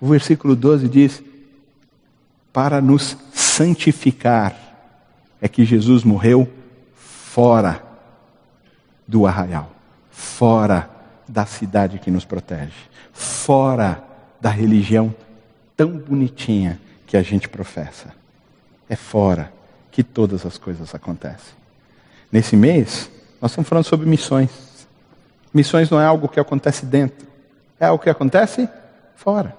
[0.00, 1.22] O versículo 12 diz:
[2.52, 4.56] para nos santificar
[5.40, 6.48] é que Jesus morreu
[6.94, 7.82] fora
[9.06, 9.70] do arraial,
[10.10, 10.90] fora
[11.28, 12.72] da cidade que nos protege,
[13.12, 14.02] fora
[14.40, 15.14] da religião
[15.76, 18.12] tão bonitinha que a gente professa.
[18.88, 19.59] É fora
[19.90, 21.54] que todas as coisas acontecem.
[22.30, 24.50] Nesse mês, nós estamos falando sobre missões.
[25.52, 27.26] Missões não é algo que acontece dentro,
[27.78, 28.68] é algo que acontece
[29.16, 29.58] fora.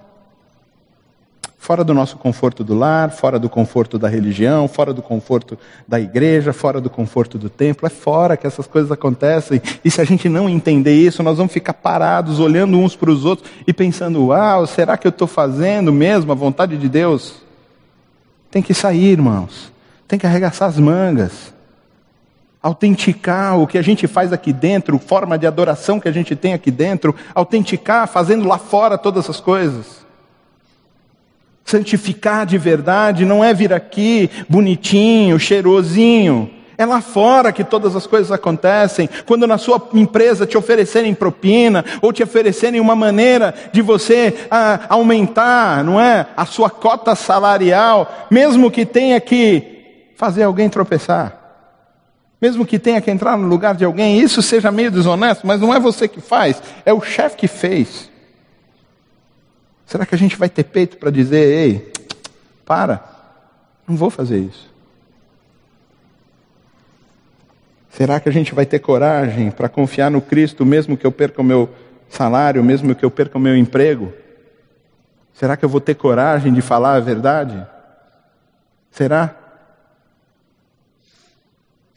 [1.58, 6.00] Fora do nosso conforto do lar, fora do conforto da religião, fora do conforto da
[6.00, 7.86] igreja, fora do conforto do templo.
[7.86, 9.62] É fora que essas coisas acontecem.
[9.84, 13.24] E se a gente não entender isso, nós vamos ficar parados, olhando uns para os
[13.24, 17.36] outros e pensando: uau, será que eu estou fazendo mesmo a vontade de Deus?
[18.50, 19.71] Tem que sair, irmãos.
[20.12, 21.54] Tem que arregaçar as mangas.
[22.62, 26.52] Autenticar o que a gente faz aqui dentro, forma de adoração que a gente tem
[26.52, 30.04] aqui dentro, autenticar fazendo lá fora todas as coisas.
[31.64, 36.50] Santificar de verdade não é vir aqui bonitinho, cheirosinho.
[36.76, 39.08] É lá fora que todas as coisas acontecem.
[39.24, 44.80] Quando na sua empresa te oferecerem propina ou te oferecerem uma maneira de você ah,
[44.90, 49.71] aumentar, não é, a sua cota salarial, mesmo que tenha que
[50.22, 51.36] fazer alguém tropeçar,
[52.40, 55.74] mesmo que tenha que entrar no lugar de alguém, isso seja meio desonesto, mas não
[55.74, 58.08] é você que faz, é o chefe que fez.
[59.84, 61.92] Será que a gente vai ter peito para dizer, ei,
[62.64, 63.02] para,
[63.84, 64.72] não vou fazer isso?
[67.90, 71.40] Será que a gente vai ter coragem para confiar no Cristo, mesmo que eu perca
[71.40, 71.68] o meu
[72.08, 74.12] salário, mesmo que eu perca o meu emprego?
[75.34, 77.66] Será que eu vou ter coragem de falar a verdade?
[78.92, 79.41] Será?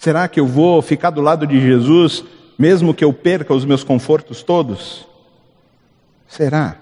[0.05, 2.23] Será que eu vou ficar do lado de Jesus,
[2.59, 5.07] mesmo que eu perca os meus confortos todos?
[6.27, 6.75] Será?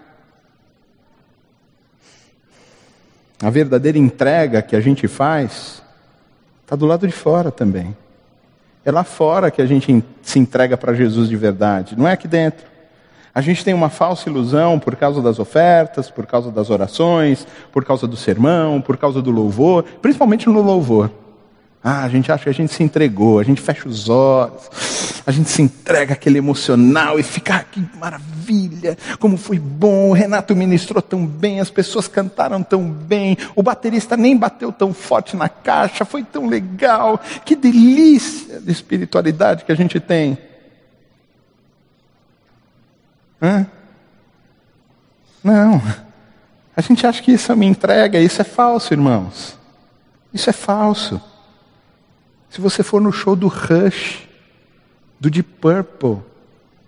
[3.42, 5.82] A verdadeira entrega que a gente faz
[6.64, 7.96] está do lado de fora também.
[8.84, 12.28] É lá fora que a gente se entrega para Jesus de verdade, não é aqui
[12.28, 12.68] dentro.
[13.34, 17.86] A gente tem uma falsa ilusão por causa das ofertas, por causa das orações, por
[17.86, 21.23] causa do sermão, por causa do louvor, principalmente no louvor.
[21.86, 25.32] Ah, a gente acha que a gente se entregou, a gente fecha os olhos, a
[25.32, 30.56] gente se entrega aquele emocional e fica, ah, que maravilha, como foi bom, o Renato
[30.56, 35.50] ministrou tão bem, as pessoas cantaram tão bem, o baterista nem bateu tão forte na
[35.50, 40.38] caixa, foi tão legal, que delícia de espiritualidade que a gente tem.
[43.42, 43.68] Hã?
[45.44, 45.82] Não,
[46.78, 49.60] a gente acha que isso é uma entrega, isso é falso, irmãos.
[50.34, 51.22] Isso é falso.
[52.54, 54.28] Se você for no show do Rush,
[55.20, 56.20] do Deep Purple,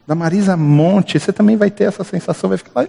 [0.05, 2.87] da Marisa Monte, você também vai ter essa sensação, vai ficar lá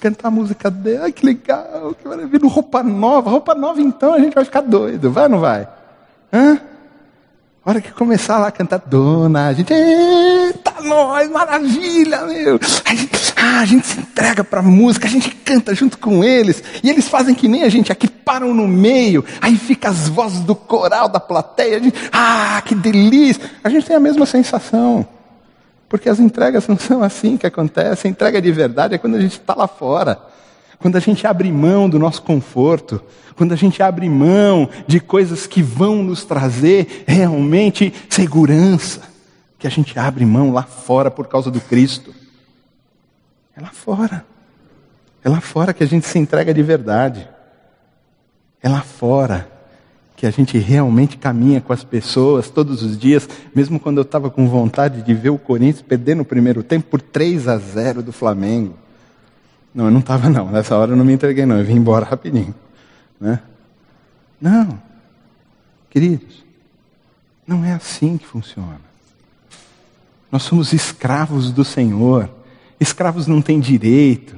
[0.00, 4.34] cantar a música dela, que legal, que maravilha, roupa nova, roupa nova então a gente
[4.34, 5.68] vai ficar doido, vai ou não vai?
[6.32, 6.60] Hã?
[7.68, 12.60] Hora que começar lá a cantar Dona, a gente, eita, nós, maravilha, meu.
[12.84, 16.22] A gente, ah, a gente se entrega para a música, a gente canta junto com
[16.22, 20.08] eles, e eles fazem que nem a gente aqui, param no meio, aí fica as
[20.08, 23.50] vozes do coral da plateia, a gente, ah, que delícia.
[23.64, 25.04] A gente tem a mesma sensação,
[25.88, 29.20] porque as entregas não são assim que acontecem, a entrega de verdade é quando a
[29.20, 30.35] gente está lá fora
[30.78, 33.02] quando a gente abre mão do nosso conforto,
[33.34, 39.02] quando a gente abre mão de coisas que vão nos trazer realmente segurança,
[39.58, 42.14] que a gente abre mão lá fora por causa do Cristo.
[43.56, 44.24] É lá fora.
[45.24, 47.28] É lá fora que a gente se entrega de verdade.
[48.62, 49.50] É lá fora
[50.16, 54.30] que a gente realmente caminha com as pessoas todos os dias, mesmo quando eu estava
[54.30, 58.12] com vontade de ver o Corinthians perder no primeiro tempo por 3 a 0 do
[58.12, 58.74] Flamengo.
[59.76, 60.50] Não, eu não estava não.
[60.50, 61.58] Nessa hora eu não me entreguei não.
[61.58, 62.54] Eu vim embora rapidinho.
[63.20, 63.38] Né?
[64.40, 64.80] Não.
[65.90, 66.42] Queridos,
[67.46, 68.80] não é assim que funciona.
[70.32, 72.30] Nós somos escravos do Senhor.
[72.80, 74.34] Escravos não têm direito.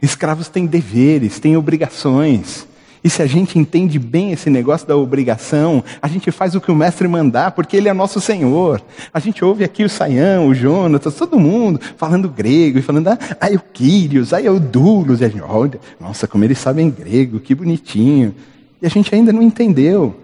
[0.00, 2.68] Escravos têm deveres, têm obrigações.
[3.04, 6.72] E se a gente entende bem esse negócio da obrigação, a gente faz o que
[6.72, 8.80] o mestre mandar, porque ele é nosso Senhor.
[9.12, 13.18] A gente ouve aqui o Saião, o Jonatas, todo mundo falando grego e falando, ah,
[13.42, 15.20] é o Quírios, aí é o Dulos.
[15.20, 18.34] E a gente, olha, nossa, como eles sabem grego, que bonitinho.
[18.80, 20.18] E a gente ainda não entendeu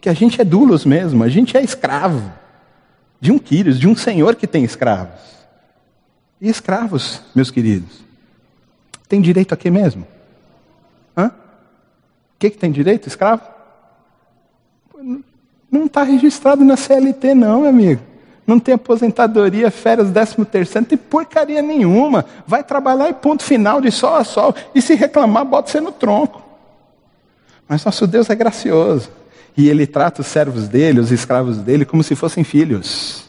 [0.00, 2.32] que a gente é Dulos mesmo, a gente é escravo
[3.20, 5.20] de um Quírios, de um Senhor que tem escravos.
[6.40, 8.00] E escravos, meus queridos,
[9.06, 10.06] tem direito a quê mesmo?
[11.14, 11.30] Hã?
[12.36, 13.42] O que, que tem direito, escravo?
[15.70, 18.02] Não está registrado na CLT, não, meu amigo.
[18.46, 22.26] Não tem aposentadoria, férias, décimo terceiro, não tem porcaria nenhuma.
[22.46, 24.54] Vai trabalhar e ponto final de sol a sol.
[24.74, 26.42] E se reclamar, bota você no tronco.
[27.66, 29.10] Mas nosso Deus é gracioso.
[29.56, 33.24] E ele trata os servos dele, os escravos dele, como se fossem filhos.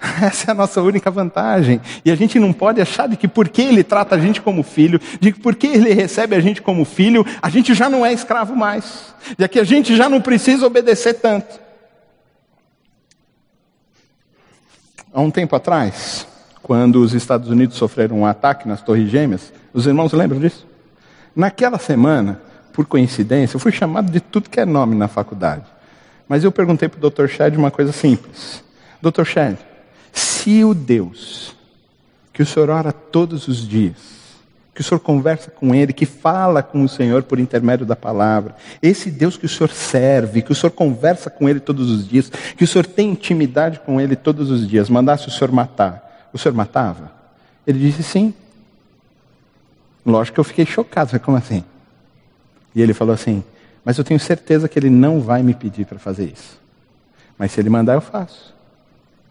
[0.22, 1.80] Essa é a nossa única vantagem.
[2.04, 5.00] E a gente não pode achar de que porque ele trata a gente como filho,
[5.20, 8.56] de que porque ele recebe a gente como filho, a gente já não é escravo
[8.56, 9.14] mais.
[9.36, 11.60] De que a gente já não precisa obedecer tanto.
[15.12, 16.26] Há um tempo atrás,
[16.62, 20.66] quando os Estados Unidos sofreram um ataque nas Torres Gêmeas, os irmãos lembram disso?
[21.34, 22.40] Naquela semana,
[22.72, 25.64] por coincidência, eu fui chamado de tudo que é nome na faculdade.
[26.28, 27.26] Mas eu perguntei para o Dr.
[27.26, 28.62] Shed uma coisa simples.
[29.02, 29.24] Dr.
[29.24, 29.58] Shed,
[30.12, 31.54] se o Deus
[32.32, 33.96] que o Senhor ora todos os dias,
[34.74, 38.56] que o Senhor conversa com Ele, que fala com o Senhor por intermédio da palavra,
[38.80, 42.30] esse Deus que o Senhor serve, que o Senhor conversa com Ele todos os dias,
[42.56, 46.38] que o Senhor tem intimidade com Ele todos os dias, mandasse o Senhor matar, o
[46.38, 47.12] Senhor matava?
[47.66, 48.32] Ele disse sim.
[50.06, 51.62] Lógico que eu fiquei chocado, como assim?
[52.74, 53.44] E ele falou assim:
[53.84, 56.58] Mas eu tenho certeza que ele não vai me pedir para fazer isso.
[57.36, 58.54] Mas se ele mandar, eu faço.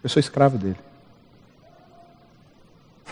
[0.02, 0.76] Eu sou escravo dele.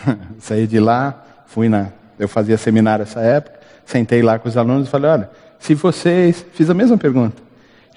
[0.39, 1.87] Saí de lá, fui na.
[2.17, 5.29] Eu fazia seminário nessa época, sentei lá com os alunos e falei: olha,
[5.59, 6.45] se vocês.
[6.53, 7.41] Fiz a mesma pergunta.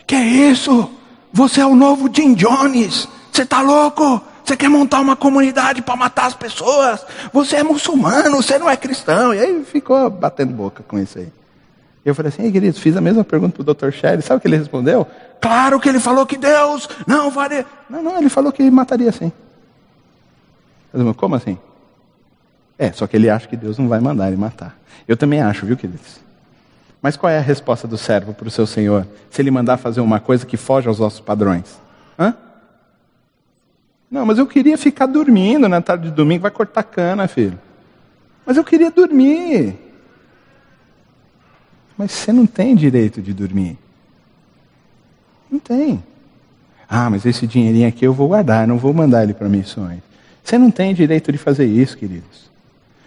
[0.06, 0.90] Que é isso?
[1.32, 3.08] Você é o novo Jim Jones?
[3.30, 4.20] Você está louco?
[4.44, 7.04] Você quer montar uma comunidade para matar as pessoas?
[7.32, 9.32] Você é muçulmano, você não é cristão.
[9.32, 11.32] E aí ficou batendo boca com isso aí.
[12.04, 13.92] Eu falei assim, queridos, fiz a mesma pergunta para o Dr.
[13.92, 14.22] Sherry.
[14.22, 15.06] Sabe o que ele respondeu?
[15.40, 17.64] Claro que ele falou que Deus não faria.
[17.88, 19.30] Não, não, ele falou que mataria sim.
[20.92, 21.56] Eu como assim?
[22.78, 24.76] É, só que ele acha que Deus não vai mandar ele matar.
[25.06, 26.20] Eu também acho, viu, queridos?
[27.00, 29.06] Mas qual é a resposta do servo para o seu senhor?
[29.30, 31.80] Se ele mandar fazer uma coisa que foge aos nossos padrões?
[32.18, 32.34] Hã?
[34.10, 36.42] Não, mas eu queria ficar dormindo na tarde de domingo.
[36.42, 37.58] Vai cortar cana, filho.
[38.44, 39.76] Mas eu queria dormir.
[42.02, 43.78] Mas você não tem direito de dormir.
[45.48, 46.02] Não tem.
[46.88, 50.00] Ah, mas esse dinheirinho aqui eu vou guardar, não vou mandar ele para missões.
[50.42, 52.50] Você não tem direito de fazer isso, queridos.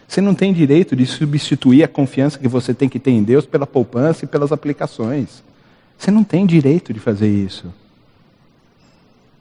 [0.07, 3.45] Você não tem direito de substituir a confiança que você tem que ter em Deus
[3.45, 5.43] pela poupança e pelas aplicações.
[5.97, 7.73] Você não tem direito de fazer isso.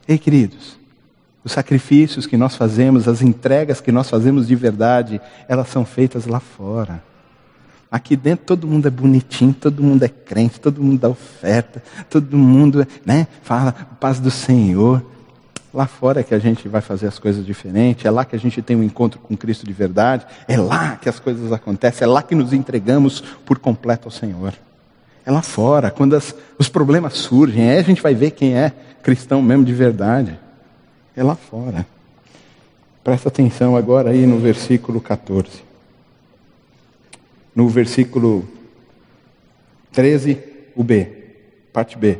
[0.05, 0.77] Ei, queridos,
[1.45, 6.25] os sacrifícios que nós fazemos, as entregas que nós fazemos de verdade, elas são feitas
[6.25, 7.01] lá fora.
[7.91, 12.35] Aqui dentro todo mundo é bonitinho, todo mundo é crente, todo mundo dá oferta, todo
[12.37, 15.03] mundo né, fala paz do Senhor.
[15.73, 18.39] Lá fora é que a gente vai fazer as coisas diferentes, é lá que a
[18.39, 22.07] gente tem um encontro com Cristo de verdade, é lá que as coisas acontecem, é
[22.07, 24.53] lá que nos entregamos por completo ao Senhor.
[25.25, 28.71] É lá fora, quando as, os problemas surgem, aí a gente vai ver quem é
[29.03, 30.39] cristão mesmo de verdade.
[31.15, 31.85] É lá fora.
[33.03, 35.64] Presta atenção agora aí no versículo 14
[37.55, 38.45] no versículo
[39.93, 40.37] 13,
[40.75, 41.07] o B,
[41.71, 42.17] parte B.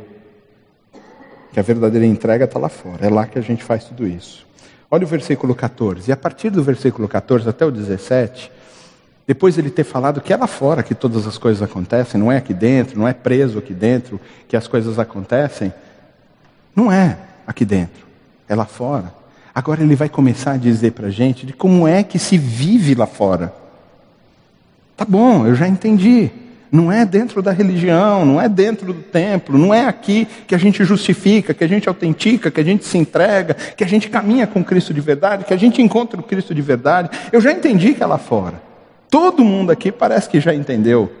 [1.52, 4.46] Que a verdadeira entrega está lá fora, é lá que a gente faz tudo isso.
[4.90, 8.50] Olha o versículo 14, e a partir do versículo 14 até o 17,
[9.26, 12.38] depois ele ter falado que é lá fora que todas as coisas acontecem, não é
[12.38, 15.72] aqui dentro, não é preso aqui dentro que as coisas acontecem,
[16.74, 18.06] não é aqui dentro,
[18.48, 19.12] é lá fora.
[19.52, 22.94] Agora ele vai começar a dizer para a gente de como é que se vive
[22.94, 23.65] lá fora.
[24.96, 26.30] Tá bom, eu já entendi.
[26.70, 30.58] Não é dentro da religião, não é dentro do templo, não é aqui que a
[30.58, 34.46] gente justifica, que a gente autentica, que a gente se entrega, que a gente caminha
[34.46, 37.10] com Cristo de verdade, que a gente encontra o Cristo de verdade.
[37.30, 38.60] Eu já entendi que é lá fora.
[39.08, 41.12] Todo mundo aqui parece que já entendeu.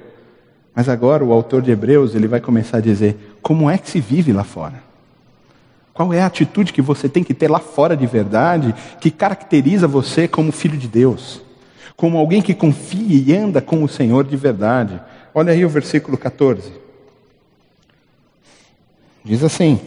[0.74, 4.00] Mas agora o autor de Hebreus, ele vai começar a dizer: como é que se
[4.00, 4.84] vive lá fora?
[5.94, 9.88] Qual é a atitude que você tem que ter lá fora de verdade que caracteriza
[9.88, 11.45] você como filho de Deus?
[11.96, 15.00] Como alguém que confia e anda com o Senhor de verdade.
[15.34, 16.72] Olha aí o versículo 14.
[19.24, 19.80] Diz assim: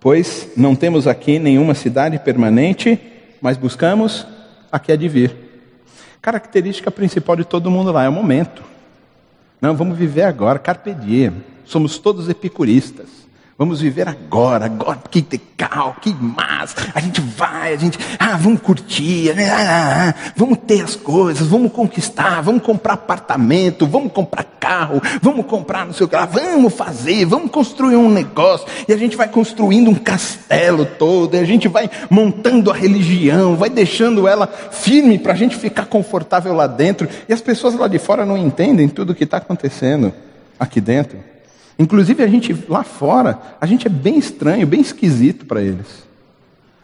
[0.00, 2.98] Pois não temos aqui nenhuma cidade permanente,
[3.40, 4.26] mas buscamos
[4.72, 5.36] a que é de vir.
[6.20, 8.62] Característica principal de todo mundo lá é o momento.
[9.60, 11.44] Não, vamos viver agora, carpe diem.
[11.64, 13.24] Somos todos epicuristas.
[13.56, 16.74] Vamos viver agora, agora, que legal, que massa.
[16.92, 19.48] A gente vai, a gente, ah, vamos curtir, né?
[19.48, 25.00] ah, ah, ah, vamos ter as coisas, vamos conquistar, vamos comprar apartamento, vamos comprar carro,
[25.22, 28.66] vamos comprar não sei o que lá, vamos fazer, vamos construir um negócio.
[28.88, 33.54] E a gente vai construindo um castelo todo, e a gente vai montando a religião,
[33.54, 37.08] vai deixando ela firme para a gente ficar confortável lá dentro.
[37.28, 40.12] E as pessoas lá de fora não entendem tudo o que está acontecendo
[40.58, 41.33] aqui dentro.
[41.78, 46.06] Inclusive a gente lá fora, a gente é bem estranho, bem esquisito para eles.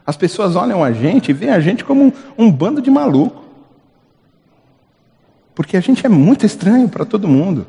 [0.04, 3.44] As pessoas olham a gente e veem a gente como um, um bando de maluco.
[5.54, 7.66] Porque a gente é muito estranho para todo mundo.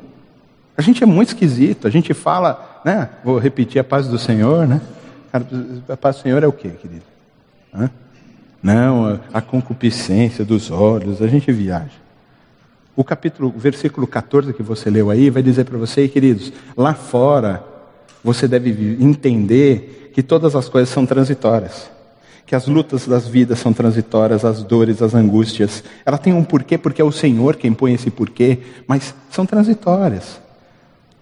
[0.76, 3.08] A A gente é muito esquisito, a gente fala, né?
[3.22, 4.80] Vou repetir a paz do Senhor, né?
[5.88, 7.04] A paz do Senhor é o quê, querido?
[7.72, 7.88] Hã?
[8.60, 12.01] Não, a concupiscência dos olhos, a gente viaja.
[12.94, 16.92] O capítulo, o versículo 14 que você leu aí vai dizer para você, queridos, lá
[16.92, 17.64] fora
[18.22, 21.90] você deve entender que todas as coisas são transitórias.
[22.44, 25.82] Que as lutas das vidas são transitórias, as dores, as angústias.
[26.04, 30.41] Ela tem um porquê, porque é o Senhor quem põe esse porquê, mas são transitórias.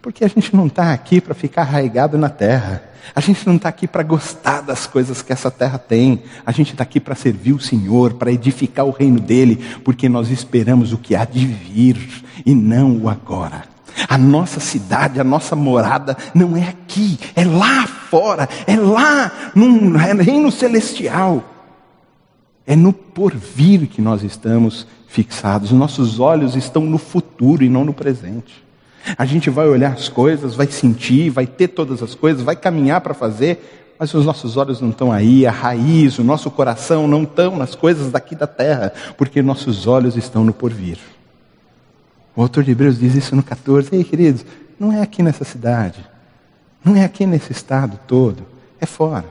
[0.03, 2.83] Porque a gente não está aqui para ficar arraigado na terra.
[3.15, 6.23] A gente não está aqui para gostar das coisas que essa terra tem.
[6.45, 10.31] A gente está aqui para servir o Senhor, para edificar o reino dele, porque nós
[10.31, 13.65] esperamos o que há de vir e não o agora.
[14.09, 19.97] A nossa cidade, a nossa morada não é aqui, é lá fora, é lá no
[19.97, 21.45] reino celestial.
[22.67, 25.73] É no porvir que nós estamos fixados.
[25.73, 28.70] Nossos olhos estão no futuro e não no presente.
[29.17, 33.01] A gente vai olhar as coisas, vai sentir, vai ter todas as coisas, vai caminhar
[33.01, 37.25] para fazer, mas os nossos olhos não estão aí, a raiz, o nosso coração não
[37.25, 40.99] estão nas coisas daqui da terra, porque nossos olhos estão no porvir.
[42.35, 43.95] O autor de Hebreus diz isso no 14.
[43.95, 44.45] Ei, queridos,
[44.79, 46.03] não é aqui nessa cidade,
[46.83, 48.47] não é aqui nesse estado todo,
[48.81, 49.27] é fora.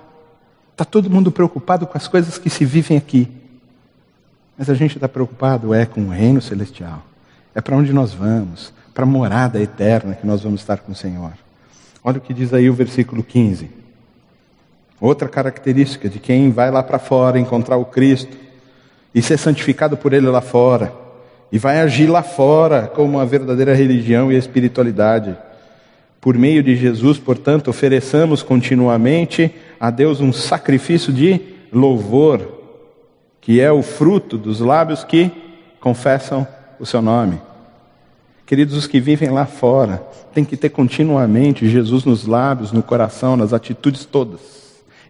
[0.72, 3.28] Está todo mundo preocupado com as coisas que se vivem aqui.
[4.58, 7.04] Mas a gente está preocupado é com o reino celestial.
[7.56, 10.96] É para onde nós vamos, para a morada eterna que nós vamos estar com o
[10.96, 11.32] Senhor.
[12.04, 13.70] Olha o que diz aí o versículo 15.
[15.00, 18.36] Outra característica de quem vai lá para fora encontrar o Cristo
[19.16, 20.92] e ser santificado por Ele lá fora
[21.50, 25.34] e vai agir lá fora como uma verdadeira religião e espiritualidade.
[26.20, 31.40] Por meio de Jesus, portanto, ofereçamos continuamente a Deus um sacrifício de
[31.72, 32.46] louvor,
[33.40, 35.32] que é o fruto dos lábios que
[35.80, 36.46] confessam
[36.78, 37.48] o seu nome.
[38.50, 40.02] Queridos, os que vivem lá fora
[40.34, 44.40] têm que ter continuamente Jesus nos lábios, no coração, nas atitudes todas,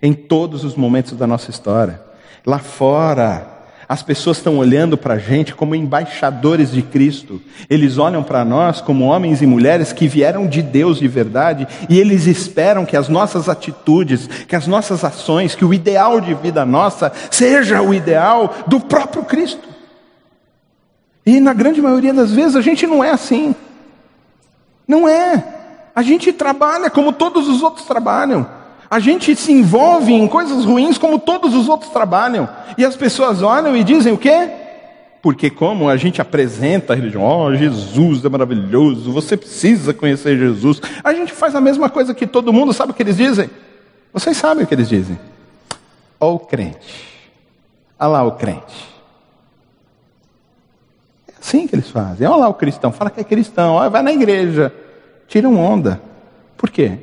[0.02, 2.02] em todos os momentos da nossa história.
[2.46, 3.48] Lá fora,
[3.88, 7.42] as pessoas estão olhando para a gente como embaixadores de Cristo.
[7.70, 11.98] Eles olham para nós como homens e mulheres que vieram de Deus de verdade e
[11.98, 16.66] eles esperam que as nossas atitudes, que as nossas ações, que o ideal de vida
[16.66, 19.69] nossa seja o ideal do próprio Cristo.
[21.30, 23.54] E na grande maioria das vezes a gente não é assim.
[24.88, 25.44] Não é.
[25.96, 28.50] A gente trabalha como todos os outros trabalham.
[28.90, 32.50] A gente se envolve em coisas ruins como todos os outros trabalham.
[32.80, 34.50] E as pessoas olham e dizem o quê?
[35.22, 40.82] Porque como a gente apresenta a religião, oh, Jesus é maravilhoso, você precisa conhecer Jesus.
[41.04, 43.52] A gente faz a mesma coisa que todo mundo, sabe o que eles dizem?
[44.12, 45.20] Vocês sabem o que eles dizem?
[46.20, 47.22] Ó o crente.
[48.00, 48.89] Olha lá o crente.
[51.40, 52.28] Assim que eles fazem.
[52.28, 54.74] Olha lá o cristão, fala que é cristão, olha, vai na igreja.
[55.28, 56.02] Tiram onda.
[56.58, 56.98] Por quê?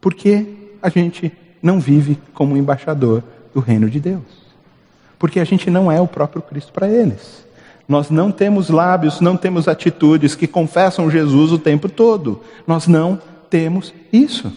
[0.00, 0.46] Porque
[0.80, 1.32] a gente
[1.62, 4.22] não vive como embaixador do reino de Deus.
[5.18, 7.44] Porque a gente não é o próprio Cristo para eles.
[7.86, 12.40] Nós não temos lábios, não temos atitudes que confessam Jesus o tempo todo.
[12.66, 14.52] Nós não temos isso.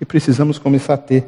[0.00, 1.26] E precisamos começar a ter.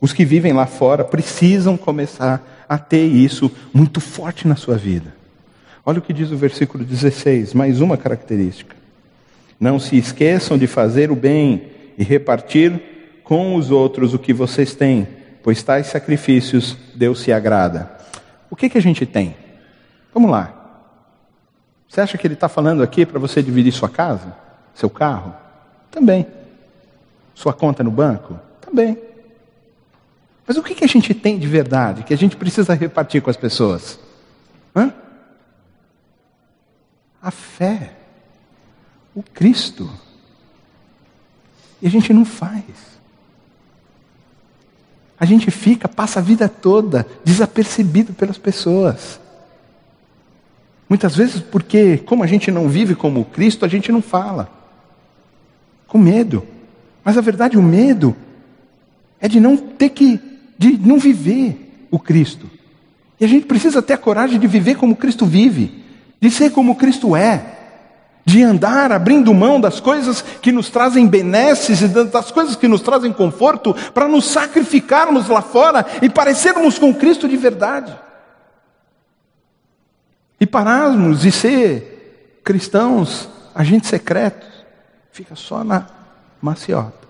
[0.00, 5.14] Os que vivem lá fora precisam começar a ter isso muito forte na sua vida.
[5.84, 8.74] Olha o que diz o versículo 16, mais uma característica.
[9.60, 14.74] Não se esqueçam de fazer o bem e repartir com os outros o que vocês
[14.74, 15.06] têm,
[15.42, 17.90] pois tais sacrifícios Deus se agrada.
[18.50, 19.36] O que, que a gente tem?
[20.12, 20.64] Vamos lá.
[21.88, 24.34] Você acha que ele está falando aqui para você dividir sua casa?
[24.74, 25.34] Seu carro?
[25.90, 26.26] Também.
[27.34, 28.38] Sua conta no banco?
[28.60, 28.98] Também.
[30.46, 33.36] Mas o que, a gente tem de verdade que a gente precisa repartir com as
[33.36, 33.98] pessoas?
[34.76, 34.92] Hã?
[37.22, 37.92] A fé.
[39.14, 39.90] O Cristo.
[41.80, 42.94] E a gente não faz.
[45.18, 49.20] A gente fica, passa a vida toda desapercebido pelas pessoas.
[50.88, 54.50] Muitas vezes porque, como a gente não vive como Cristo, a gente não fala.
[55.86, 56.46] Com medo.
[57.02, 58.14] Mas a verdade, o medo
[59.20, 60.20] é de não ter que,
[60.58, 62.50] de não viver o Cristo.
[63.20, 65.84] E a gente precisa ter a coragem de viver como Cristo vive,
[66.20, 67.54] de ser como Cristo é
[68.24, 72.80] de andar abrindo mão das coisas que nos trazem benesses e das coisas que nos
[72.80, 77.94] trazem conforto, para nos sacrificarmos lá fora e parecermos com Cristo de verdade.
[80.40, 84.48] E pararmos de ser cristãos, agentes secretos,
[85.12, 85.86] fica só na
[86.40, 87.03] maciota.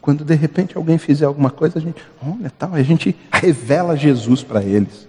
[0.00, 4.42] Quando de repente alguém fizer alguma coisa, a gente, olha tal, a gente revela Jesus
[4.42, 5.08] para eles.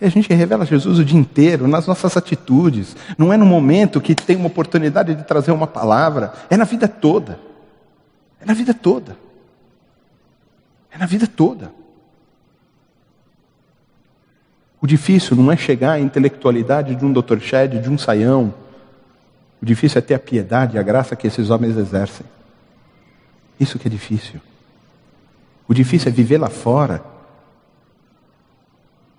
[0.00, 2.94] E a gente revela Jesus o dia inteiro, nas nossas atitudes.
[3.16, 6.86] Não é no momento que tem uma oportunidade de trazer uma palavra, é na vida
[6.86, 7.40] toda.
[8.40, 9.16] É na vida toda.
[10.90, 11.72] É na vida toda.
[14.80, 17.38] O difícil não é chegar à intelectualidade de um Dr.
[17.40, 18.52] Shed, de um saião.
[19.60, 22.26] O difícil é ter a piedade e a graça que esses homens exercem.
[23.58, 24.40] Isso que é difícil.
[25.68, 27.02] O difícil é viver lá fora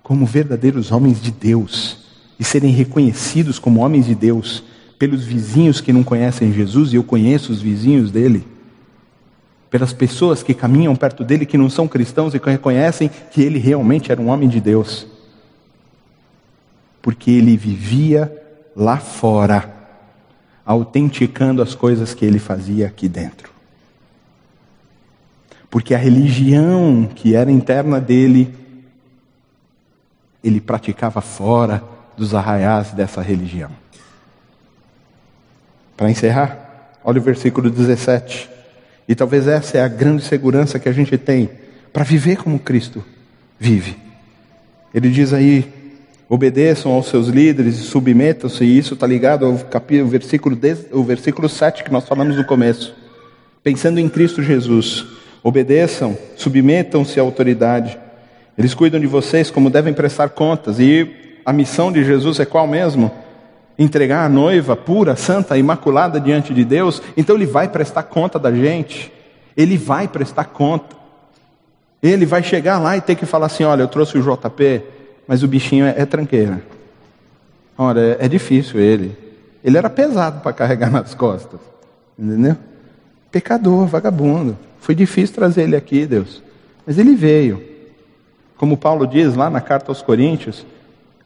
[0.02, 1.98] como verdadeiros homens de Deus
[2.38, 4.62] e serem reconhecidos como homens de Deus
[4.98, 8.46] pelos vizinhos que não conhecem Jesus, e eu conheço os vizinhos dele,
[9.70, 13.58] pelas pessoas que caminham perto dele que não são cristãos e que reconhecem que ele
[13.58, 15.06] realmente era um homem de Deus.
[17.00, 18.32] Porque ele vivia
[18.74, 19.72] lá fora,
[20.64, 23.57] autenticando as coisas que ele fazia aqui dentro.
[25.70, 28.54] Porque a religião que era interna dele
[30.42, 31.82] ele praticava fora
[32.16, 33.70] dos arraiais dessa religião.
[35.96, 38.48] Para encerrar, olha o versículo 17.
[39.08, 41.50] E talvez essa é a grande segurança que a gente tem
[41.92, 43.04] para viver como Cristo
[43.58, 43.96] vive.
[44.94, 45.72] Ele diz aí:
[46.28, 50.58] obedeçam aos seus líderes e submetam-se, e isso está ligado ao capítulo, versículo,
[50.92, 52.94] o versículo 7 que nós falamos no começo.
[53.62, 55.04] Pensando em Cristo Jesus,
[55.48, 57.98] obedeçam, submetam-se à autoridade
[58.58, 60.80] eles cuidam de vocês como devem prestar contas.
[60.80, 63.08] E a missão de Jesus é qual mesmo?
[63.78, 67.00] Entregar a noiva pura, santa, imaculada diante de Deus.
[67.16, 69.12] Então ele vai prestar conta da gente.
[69.56, 70.96] Ele vai prestar conta.
[72.02, 74.82] Ele vai chegar lá e ter que falar assim: olha, eu trouxe o JP,
[75.28, 76.60] mas o bichinho é, é tranqueira.
[77.76, 79.16] Olha, é, é difícil ele.
[79.62, 81.60] Ele era pesado para carregar nas costas.
[82.18, 82.56] Entendeu?
[83.30, 84.58] Pecador, vagabundo.
[84.88, 86.42] Foi difícil trazer ele aqui, Deus.
[86.86, 87.68] Mas ele veio
[88.56, 90.64] como Paulo diz lá na carta aos Coríntios,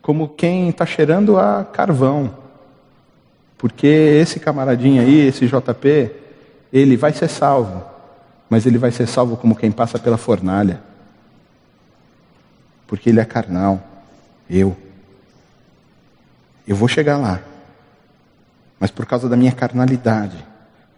[0.02, 2.36] como quem está cheirando a carvão.
[3.56, 6.10] Porque esse camaradinho aí, esse JP,
[6.72, 7.84] ele vai ser salvo,
[8.50, 10.82] mas ele vai ser salvo como quem passa pela fornalha.
[12.88, 13.80] Porque ele é carnal,
[14.50, 14.76] eu.
[16.66, 17.40] Eu vou chegar lá,
[18.80, 20.51] mas por causa da minha carnalidade,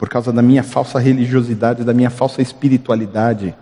[0.05, 3.55] por causa da minha falsa religiosidade, da minha falsa espiritualidade,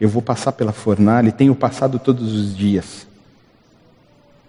[0.00, 3.08] eu vou passar pela fornalha e tenho passado todos os dias.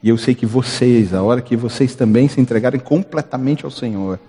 [0.04, 4.20] E eu sei que vocês, a hora que vocês também se entregarem completamente ao Senhor,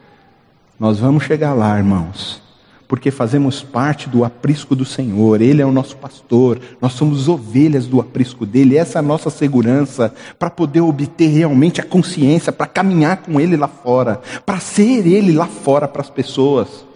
[0.81, 2.41] nós vamos chegar lá, irmãos,
[2.89, 7.87] porque fazemos parte do aprisco do Senhor, Ele é o nosso pastor, nós somos ovelhas
[7.87, 12.67] do aprisco dele, essa é a nossa segurança para poder obter realmente a consciência, para
[12.67, 16.91] caminhar com Ele lá fora, para ser Ele lá fora para as pessoas.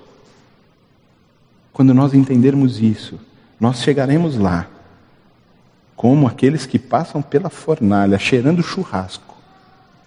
[1.77, 3.21] Quando nós entendermos isso,
[3.61, 4.67] nós chegaremos lá
[5.95, 9.37] como aqueles que passam pela fornalha, cheirando churrasco.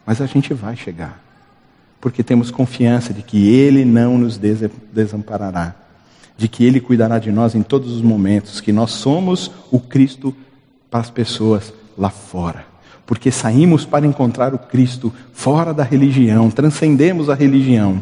[0.04, 1.22] Mas a gente vai chegar,
[2.02, 4.40] porque temos confiança de que Ele não nos
[4.92, 5.76] desamparará,
[6.36, 10.36] de que Ele cuidará de nós em todos os momentos, que nós somos o Cristo
[10.90, 12.66] para as pessoas lá fora.
[13.06, 18.02] Porque saímos para encontrar o Cristo fora da religião, transcendemos a religião,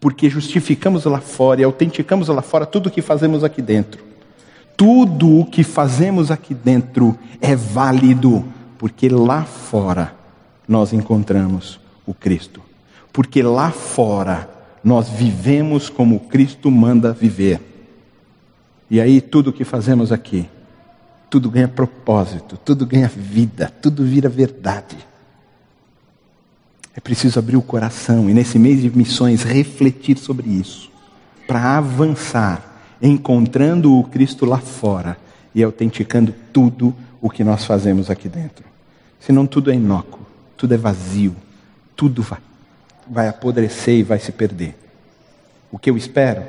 [0.00, 4.06] porque justificamos lá fora e autenticamos lá fora tudo o que fazemos aqui dentro
[4.76, 8.44] tudo o que fazemos aqui dentro é válido,
[8.78, 10.14] porque lá fora
[10.68, 12.60] nós encontramos o Cristo.
[13.12, 14.48] Porque lá fora
[14.84, 17.60] nós vivemos como Cristo manda viver.
[18.90, 20.46] E aí tudo o que fazemos aqui,
[21.30, 24.96] tudo ganha propósito, tudo ganha vida, tudo vira verdade.
[26.96, 30.90] É preciso abrir o coração e nesse mês de missões refletir sobre isso,
[31.46, 35.18] para avançar encontrando o Cristo lá fora
[35.54, 38.64] e autenticando tudo o que nós fazemos aqui dentro.
[39.20, 40.20] Senão tudo é inócuo,
[40.56, 41.36] tudo é vazio,
[41.94, 42.40] tudo vai,
[43.06, 44.74] vai apodrecer e vai se perder.
[45.70, 46.44] O que eu espero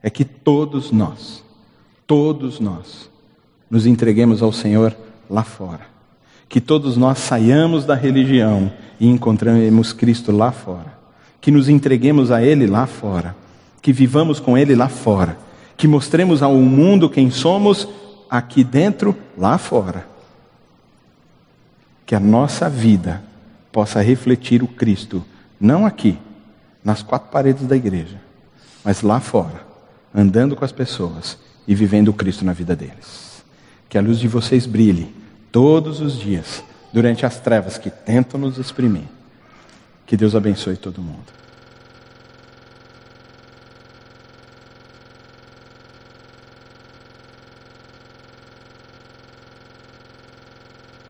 [0.00, 1.42] é que todos nós,
[2.06, 3.10] todos nós,
[3.68, 4.96] nos entreguemos ao Senhor
[5.28, 5.95] lá fora.
[6.48, 10.96] Que todos nós saiamos da religião e encontremos Cristo lá fora.
[11.40, 13.36] Que nos entreguemos a Ele lá fora.
[13.82, 17.86] Que vivamos com Ele lá fora que mostremos ao mundo quem somos
[18.30, 20.06] aqui dentro, lá fora.
[22.06, 23.22] Que a nossa vida
[23.70, 25.24] possa refletir o Cristo,
[25.60, 26.18] não aqui,
[26.82, 28.20] nas quatro paredes da igreja,
[28.82, 29.66] mas lá fora,
[30.14, 31.36] andando com as pessoas
[31.68, 33.44] e vivendo o Cristo na vida deles.
[33.88, 35.14] Que a luz de vocês brilhe
[35.56, 39.08] todos os dias, durante as trevas que tentam nos exprimir.
[40.04, 41.32] Que Deus abençoe todo mundo.